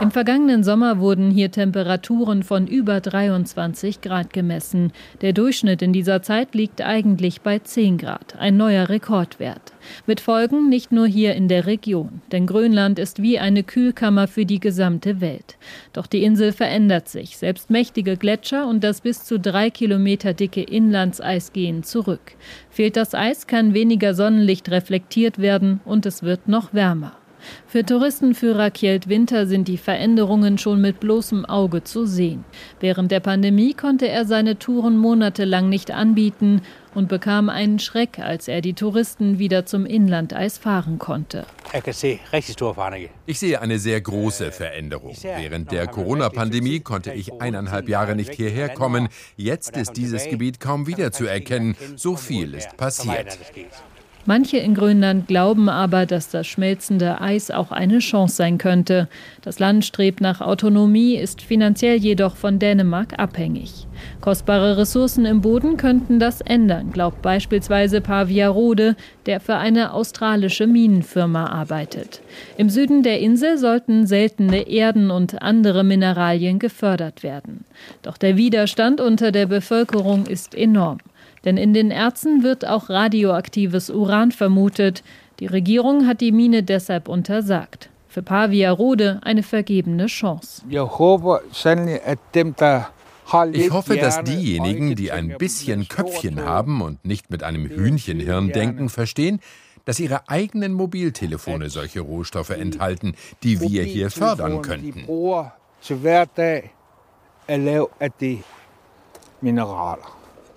[0.00, 4.92] Im vergangenen Sommer wurden hier Temperaturen von über 23 Grad gemessen.
[5.20, 9.74] Der Durchschnitt in dieser Zeit liegt eigentlich bei 10 Grad, ein neuer Rekordwert.
[10.06, 14.46] Mit Folgen nicht nur hier in der Region, denn Grönland ist wie eine Kühlkammer für
[14.46, 15.56] die gesamte Welt.
[15.92, 17.36] Doch die Insel verändert sich.
[17.36, 22.32] Selbst mächtige Gletscher und das bis zu drei Kilometer dicke Inlandseis gehen zurück.
[22.70, 27.12] Fehlt das Eis, kann weniger Sonnenlicht reflektiert werden und es wird noch wärmer.
[27.66, 32.44] Für Touristenführer Kjeld Winter sind die Veränderungen schon mit bloßem Auge zu sehen.
[32.80, 36.62] Während der Pandemie konnte er seine Touren monatelang nicht anbieten
[36.94, 41.46] und bekam einen Schreck, als er die Touristen wieder zum Inlandeis fahren konnte.
[43.26, 45.14] Ich sehe eine sehr große Veränderung.
[45.22, 49.08] Während der Corona-Pandemie konnte ich eineinhalb Jahre nicht hierher kommen.
[49.36, 51.76] Jetzt ist dieses Gebiet kaum wiederzuerkennen.
[51.96, 53.38] So viel ist passiert.
[54.24, 59.08] Manche in Grönland glauben aber, dass das schmelzende Eis auch eine Chance sein könnte.
[59.42, 63.88] Das Land strebt nach Autonomie, ist finanziell jedoch von Dänemark abhängig.
[64.20, 68.94] Kostbare Ressourcen im Boden könnten das ändern, glaubt beispielsweise Pavia Rode,
[69.26, 72.20] der für eine australische Minenfirma arbeitet.
[72.56, 77.64] Im Süden der Insel sollten seltene Erden und andere Mineralien gefördert werden.
[78.02, 80.98] Doch der Widerstand unter der Bevölkerung ist enorm.
[81.44, 85.02] Denn in den Erzen wird auch radioaktives Uran vermutet.
[85.40, 87.90] Die Regierung hat die Mine deshalb untersagt.
[88.08, 90.62] Für Pavia Rode eine vergebene Chance.
[90.68, 90.78] Ich
[93.70, 99.40] hoffe, dass diejenigen, die ein bisschen Köpfchen haben und nicht mit einem Hühnchenhirn denken, verstehen,
[99.84, 105.06] dass ihre eigenen Mobiltelefone solche Rohstoffe enthalten, die wir hier fördern könnten.
[109.40, 110.02] Minerale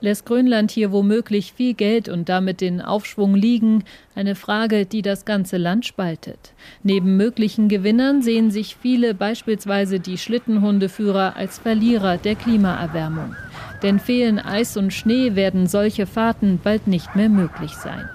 [0.06, 3.84] lässt Grönland hier womöglich viel Geld und damit den Aufschwung liegen,
[4.16, 6.54] eine Frage, die das ganze Land spaltet.
[6.84, 13.36] Neben möglichen Gewinnern sehen sich viele, beispielsweise die Schlittenhundeführer, als Verlierer der Klimaerwärmung.
[13.84, 18.08] Denn fehlen Eis und Schnee, werden solche Fahrten bald nicht mehr möglich sein.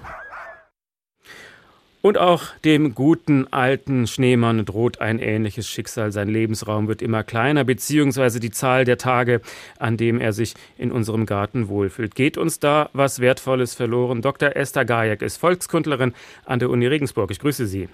[2.03, 6.13] Und auch dem guten alten Schneemann droht ein ähnliches Schicksal.
[6.13, 9.43] Sein Lebensraum wird immer kleiner, beziehungsweise die Zahl der Tage,
[9.79, 12.15] an dem er sich in unserem Garten wohlfühlt.
[12.15, 14.23] Geht uns da was Wertvolles verloren?
[14.23, 14.57] Dr.
[14.57, 16.15] Esther Gajek ist Volkskundlerin
[16.47, 17.31] an der Uni Regensburg.
[17.31, 17.89] Ich grüße Sie.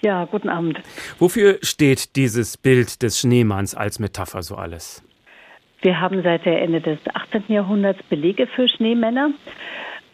[0.00, 0.78] Ja, guten Abend.
[1.18, 5.02] Wofür steht dieses Bild des Schneemanns als Metapher so alles?
[5.82, 7.44] Wir haben seit der Ende des 18.
[7.48, 9.30] Jahrhunderts Belege für Schneemänner.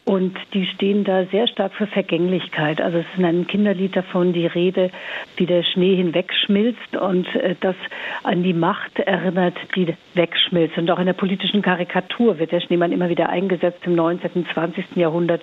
[0.06, 2.78] Und die stehen da sehr stark für Vergänglichkeit.
[2.78, 4.90] Also es ist in einem Kinderlied davon die Rede,
[5.38, 7.74] wie der Schnee hinwegschmilzt und äh, das
[8.22, 10.76] an die Macht erinnert, die wegschmilzt.
[10.76, 14.30] Und auch in der politischen Karikatur wird der Schneemann immer wieder eingesetzt im 19.
[14.34, 14.94] und 20.
[14.96, 15.40] Jahrhundert.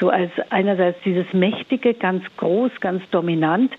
[0.00, 3.72] So als einerseits dieses mächtige, ganz groß, ganz dominant,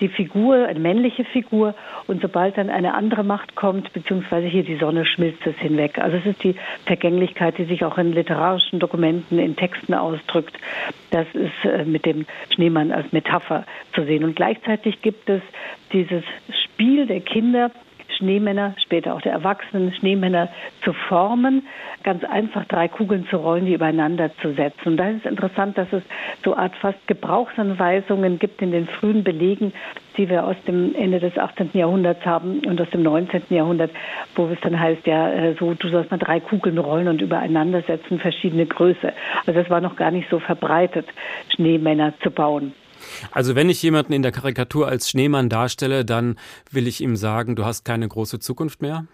[0.00, 1.74] die Figur, eine männliche Figur.
[2.06, 5.98] Und sobald dann eine andere Macht kommt, beziehungsweise hier die Sonne, schmilzt es hinweg.
[5.98, 6.54] Also es ist die
[6.86, 10.58] Vergänglichkeit, die sich auch in literarischen Dokumenten, in Texten Texten ausdrückt.
[11.10, 13.64] Das ist äh, mit dem Schneemann als Metapher
[13.94, 14.24] zu sehen.
[14.24, 15.42] Und gleichzeitig gibt es
[15.92, 16.24] dieses
[16.64, 17.70] Spiel der Kinder,
[18.18, 20.48] Schneemänner, später auch der Erwachsenen, Schneemänner
[20.84, 21.66] zu formen,
[22.04, 24.90] ganz einfach drei Kugeln zu rollen, die übereinander zu setzen.
[24.90, 26.02] Und da ist es interessant, dass es
[26.44, 29.72] so Art fast Gebrauchsanweisungen gibt in den frühen Belegen,
[30.16, 31.70] die wir aus dem Ende des 18.
[31.72, 33.42] Jahrhunderts haben und aus dem 19.
[33.50, 33.90] Jahrhundert,
[34.34, 37.82] wo es dann heißt, ja, äh, so, du sollst mal drei Kugeln rollen und übereinander
[37.82, 39.12] setzen, verschiedene Größe.
[39.46, 41.06] Also es war noch gar nicht so verbreitet,
[41.54, 42.74] Schneemänner zu bauen.
[43.32, 46.36] Also wenn ich jemanden in der Karikatur als Schneemann darstelle, dann
[46.70, 49.06] will ich ihm sagen, du hast keine große Zukunft mehr?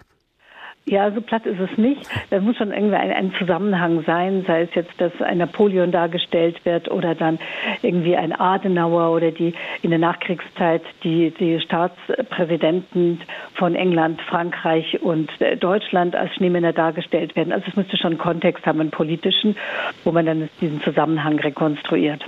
[0.90, 2.02] Ja, so platt ist es nicht.
[2.30, 6.64] Da muss schon irgendwie ein, ein, Zusammenhang sein, sei es jetzt, dass ein Napoleon dargestellt
[6.64, 7.38] wird oder dann
[7.80, 13.20] irgendwie ein Adenauer oder die in der Nachkriegszeit die, die Staatspräsidenten
[13.54, 15.30] von England, Frankreich und
[15.60, 17.52] Deutschland als Schneemänner dargestellt werden.
[17.52, 19.56] Also es müsste schon Kontext haben, einen politischen,
[20.02, 22.24] wo man dann diesen Zusammenhang rekonstruiert.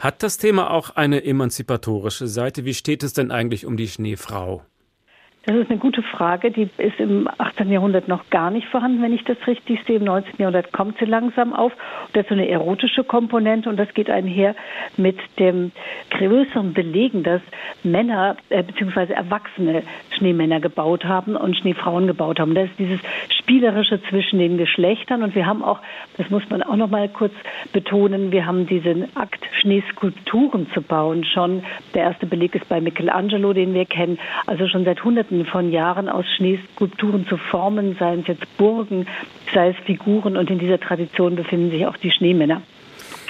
[0.00, 2.66] Hat das Thema auch eine emanzipatorische Seite?
[2.66, 4.60] Wie steht es denn eigentlich um die Schneefrau?
[5.44, 6.52] Das ist eine gute Frage.
[6.52, 7.68] Die ist im 18.
[7.68, 9.96] Jahrhundert noch gar nicht vorhanden, wenn ich das richtig sehe.
[9.96, 10.34] Im 19.
[10.38, 11.72] Jahrhundert kommt sie langsam auf.
[12.12, 14.54] Das ist so eine erotische Komponente und das geht einher
[14.96, 15.72] mit dem
[16.10, 17.42] größeren Belegen, dass
[17.82, 19.12] Männer äh, bzw.
[19.14, 19.82] Erwachsene
[20.16, 22.54] Schneemänner gebaut haben und Schneefrauen gebaut haben.
[22.54, 23.00] Das ist dieses
[23.40, 25.80] Spielerische zwischen den Geschlechtern und wir haben auch,
[26.18, 27.32] das muss man auch noch mal kurz
[27.72, 31.24] betonen, wir haben diesen Akt, Schneeskulpturen zu bauen.
[31.24, 31.64] Schon
[31.94, 34.20] der erste Beleg ist bei Michelangelo, den wir kennen.
[34.46, 39.06] Also schon seit hunderten Hunderten von Jahren aus Schneeskulpturen zu formen, seien es jetzt Burgen,
[39.54, 40.36] sei es Figuren.
[40.36, 42.62] Und in dieser Tradition befinden sich auch die Schneemänner.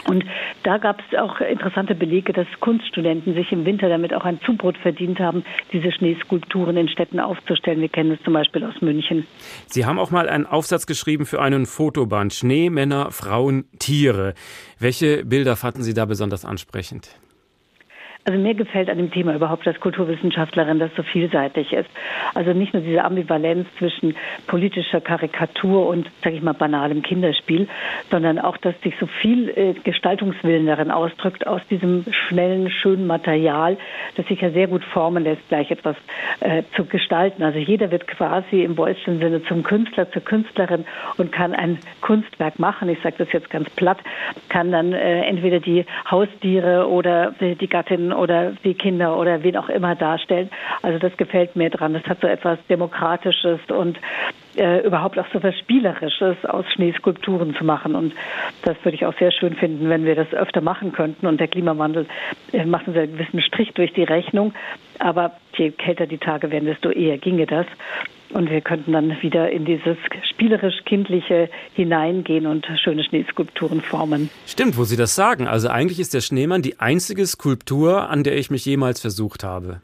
[0.09, 0.25] Und
[0.65, 4.77] da gab es auch interessante Belege, dass Kunststudenten sich im Winter damit auch ein Zubrot
[4.79, 7.81] verdient haben, diese Schneeskulpturen in Städten aufzustellen.
[7.81, 9.29] Wir kennen es zum Beispiel aus München.
[9.67, 14.35] Sie haben auch mal einen Aufsatz geschrieben für einen Fotoband Schneemänner, Frauen, Tiere.
[14.81, 17.11] Welche Bilder fanden Sie da besonders ansprechend?
[18.25, 21.91] Also mir gefällt an dem Thema überhaupt als Kulturwissenschaftlerin, dass so vielseitig ist.
[22.35, 24.15] Also nicht nur diese Ambivalenz zwischen
[24.47, 27.67] politischer Karikatur und, sage ich mal, banalem Kinderspiel,
[28.13, 33.77] sondern auch, dass sich so viel äh, Gestaltungswillen darin ausdrückt, aus diesem schnellen, schönen Material,
[34.15, 35.97] das sich ja sehr gut formen lässt, gleich etwas
[36.39, 37.43] äh, zu gestalten.
[37.43, 40.85] Also jeder wird quasi im Boyschen Sinne zum Künstler, zur Künstlerin
[41.17, 42.89] und kann ein Kunstwerk machen.
[42.89, 43.99] Ich sage das jetzt ganz platt,
[44.49, 49.69] kann dann äh, entweder die Haustiere oder die Gattin oder die Kinder oder wen auch
[49.69, 50.51] immer darstellen.
[50.83, 51.95] Also das gefällt mir dran.
[51.95, 53.99] Das hat so etwas Demokratisches und
[54.57, 57.95] äh, überhaupt auch so etwas Spielerisches aus Schneeskulpturen zu machen.
[57.95, 58.15] Und
[58.63, 61.27] das würde ich auch sehr schön finden, wenn wir das öfter machen könnten.
[61.27, 62.07] Und der Klimawandel
[62.53, 64.53] äh, macht uns einen gewissen Strich durch die Rechnung.
[64.99, 67.67] Aber je kälter die Tage werden, desto eher ginge das.
[68.33, 69.97] Und wir könnten dann wieder in dieses
[70.31, 74.31] spielerisch-kindliche hineingehen und schöne Schneeskulpturen formen.
[74.47, 75.47] Stimmt, wo Sie das sagen.
[75.47, 79.81] Also eigentlich ist der Schneemann die einzige Skulptur, an der ich mich jemals versucht habe.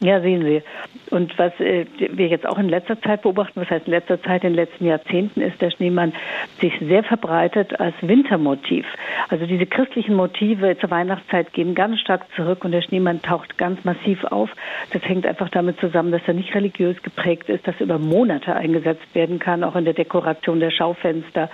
[0.00, 0.62] Ja, sehen Sie.
[1.10, 4.44] Und was äh, wir jetzt auch in letzter Zeit beobachten, was heißt in letzter Zeit,
[4.44, 6.12] in den letzten Jahrzehnten, ist der Schneemann
[6.60, 8.84] sich sehr verbreitet als Wintermotiv.
[9.30, 13.82] Also diese christlichen Motive zur Weihnachtszeit gehen ganz stark zurück und der Schneemann taucht ganz
[13.84, 14.50] massiv auf.
[14.92, 18.54] Das hängt einfach damit zusammen, dass er nicht religiös geprägt ist, dass er über Monate
[18.54, 21.48] eingesetzt werden kann, auch in der Dekoration der Schaufenster,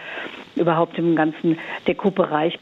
[0.57, 2.59] überhaupt im ganzen Dekobereich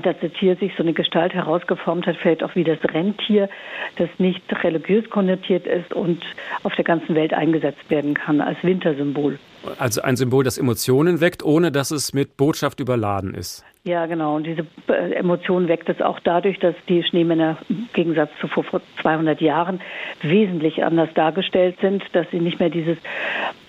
[0.00, 3.48] dass das Tier sich so eine Gestalt herausgeformt hat, vielleicht auch wie das Rentier,
[3.96, 6.22] das nicht religiös konnotiert ist und
[6.62, 9.38] auf der ganzen Welt eingesetzt werden kann als Wintersymbol.
[9.78, 13.64] Also ein Symbol, das Emotionen weckt, ohne dass es mit Botschaft überladen ist.
[13.86, 14.36] Ja, genau.
[14.36, 18.64] Und diese äh, Emotion weckt es auch dadurch, dass die Schneemänner im Gegensatz zu vor
[19.02, 19.80] 200 Jahren
[20.22, 22.96] wesentlich anders dargestellt sind, dass sie nicht mehr dieses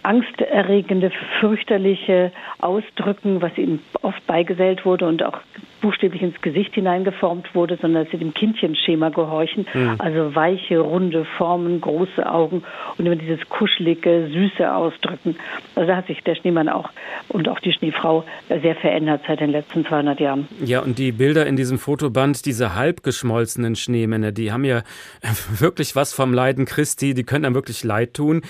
[0.03, 1.11] angsterregende,
[1.41, 5.39] fürchterliche Ausdrücken, was ihnen oft beigesellt wurde und auch
[5.85, 9.67] buchstäblich ins Gesicht hineingeformt wurde, sondern dass sie dem Kindchenschema gehorchen.
[9.71, 9.95] Mhm.
[9.99, 12.63] Also weiche, runde Formen, große Augen
[12.97, 15.35] und immer dieses kuschelige, süße Ausdrücken.
[15.75, 16.89] Also da hat sich der Schneemann auch
[17.27, 20.47] und auch die Schneefrau sehr verändert seit den letzten 200 Jahren.
[20.63, 24.81] Ja, und die Bilder in diesem Fotoband, diese halbgeschmolzenen Schneemänner, die haben ja
[25.59, 28.41] wirklich was vom Leiden Christi, die können einem wirklich leid tun.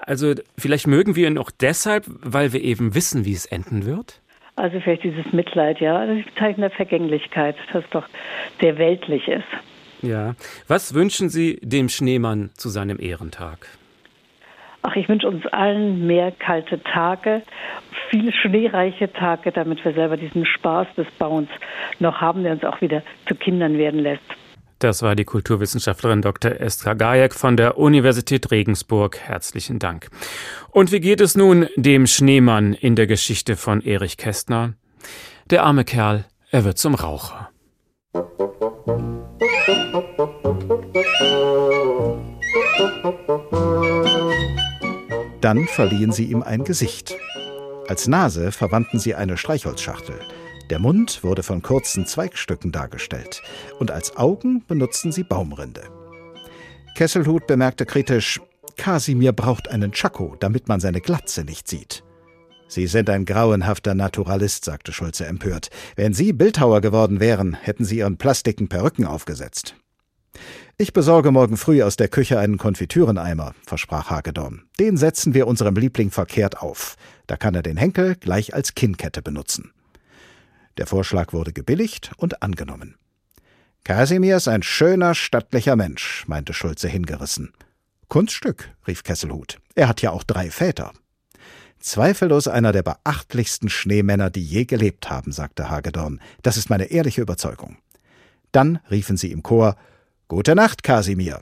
[0.00, 4.20] Also vielleicht mögen wir ihn auch deshalb, weil wir eben wissen, wie es enden wird?
[4.56, 8.06] Also vielleicht dieses Mitleid, ja, das ist ein Zeichen der Vergänglichkeit, das doch
[8.60, 9.44] sehr weltlich ist.
[10.02, 10.34] Ja.
[10.66, 13.66] Was wünschen Sie dem Schneemann zu seinem Ehrentag?
[14.82, 17.42] Ach, ich wünsche uns allen mehr kalte Tage,
[18.08, 21.50] viele schneereiche Tage, damit wir selber diesen Spaß des Bauens
[21.98, 24.22] noch haben, der uns auch wieder zu Kindern werden lässt.
[24.80, 26.52] Das war die Kulturwissenschaftlerin Dr.
[26.52, 29.18] Estra Gajek von der Universität Regensburg.
[29.18, 30.08] Herzlichen Dank.
[30.70, 34.72] Und wie geht es nun dem Schneemann in der Geschichte von Erich Kästner?
[35.50, 37.50] Der arme Kerl, er wird zum Raucher.
[45.42, 47.18] Dann verliehen sie ihm ein Gesicht.
[47.86, 50.18] Als Nase verwandten sie eine Streichholzschachtel.
[50.70, 53.42] Der Mund wurde von kurzen Zweigstücken dargestellt.
[53.80, 55.82] Und als Augen benutzten sie Baumrinde.
[56.94, 58.40] Kesselhut bemerkte kritisch,
[58.76, 62.04] Kasimir braucht einen Chaco, damit man seine Glatze nicht sieht.
[62.68, 65.70] Sie sind ein grauenhafter Naturalist, sagte Schulze empört.
[65.96, 69.74] Wenn Sie Bildhauer geworden wären, hätten Sie Ihren plastiken Perücken aufgesetzt.
[70.78, 74.62] Ich besorge morgen früh aus der Küche einen Konfitüreneimer, versprach Hagedorn.
[74.78, 76.96] Den setzen wir unserem Liebling verkehrt auf.
[77.26, 79.72] Da kann er den Henkel gleich als Kinnkette benutzen.
[80.76, 82.96] Der Vorschlag wurde gebilligt und angenommen.
[83.84, 87.52] Kasimir ist ein schöner, stattlicher Mensch, meinte Schulze hingerissen.
[88.08, 89.58] Kunststück, rief Kesselhut.
[89.74, 90.92] Er hat ja auch drei Väter.
[91.78, 96.20] Zweifellos einer der beachtlichsten Schneemänner, die je gelebt haben, sagte Hagedorn.
[96.42, 97.78] Das ist meine ehrliche Überzeugung.
[98.52, 99.76] Dann riefen sie im Chor
[100.28, 101.40] Gute Nacht, Kasimir.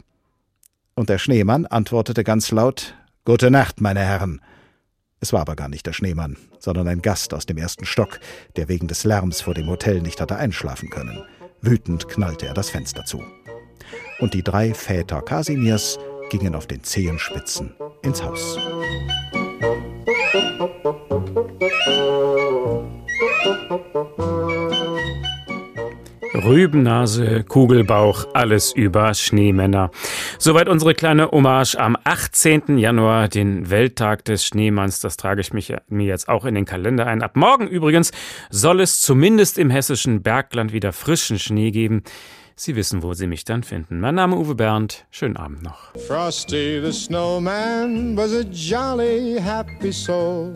[0.94, 4.40] Und der Schneemann antwortete ganz laut Gute Nacht, meine Herren.
[5.20, 8.20] Es war aber gar nicht der Schneemann, sondern ein Gast aus dem ersten Stock,
[8.56, 11.24] der wegen des Lärms vor dem Hotel nicht hatte einschlafen können.
[11.60, 13.22] Wütend knallte er das Fenster zu.
[14.20, 15.98] Und die drei Väter Kasimirs
[16.30, 18.58] gingen auf den Zehenspitzen ins Haus.
[26.34, 29.90] Rübennase, Kugelbauch, alles über Schneemänner.
[30.38, 32.76] Soweit unsere kleine Hommage am 18.
[32.76, 35.00] Januar, den Welttag des Schneemanns.
[35.00, 37.22] Das trage ich mich, mir jetzt auch in den Kalender ein.
[37.22, 38.12] Ab morgen übrigens
[38.50, 42.02] soll es zumindest im hessischen Bergland wieder frischen Schnee geben.
[42.60, 44.00] Sie wissen, wo Sie mich dann finden.
[44.00, 45.06] Mein Name Uwe Bernd.
[45.12, 45.92] Schönen Abend noch.
[46.08, 50.52] Frosty the Snowman was a jolly happy soul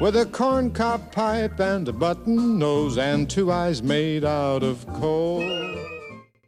[0.00, 5.42] with a corncob pipe and a button nose and two eyes made out of coal.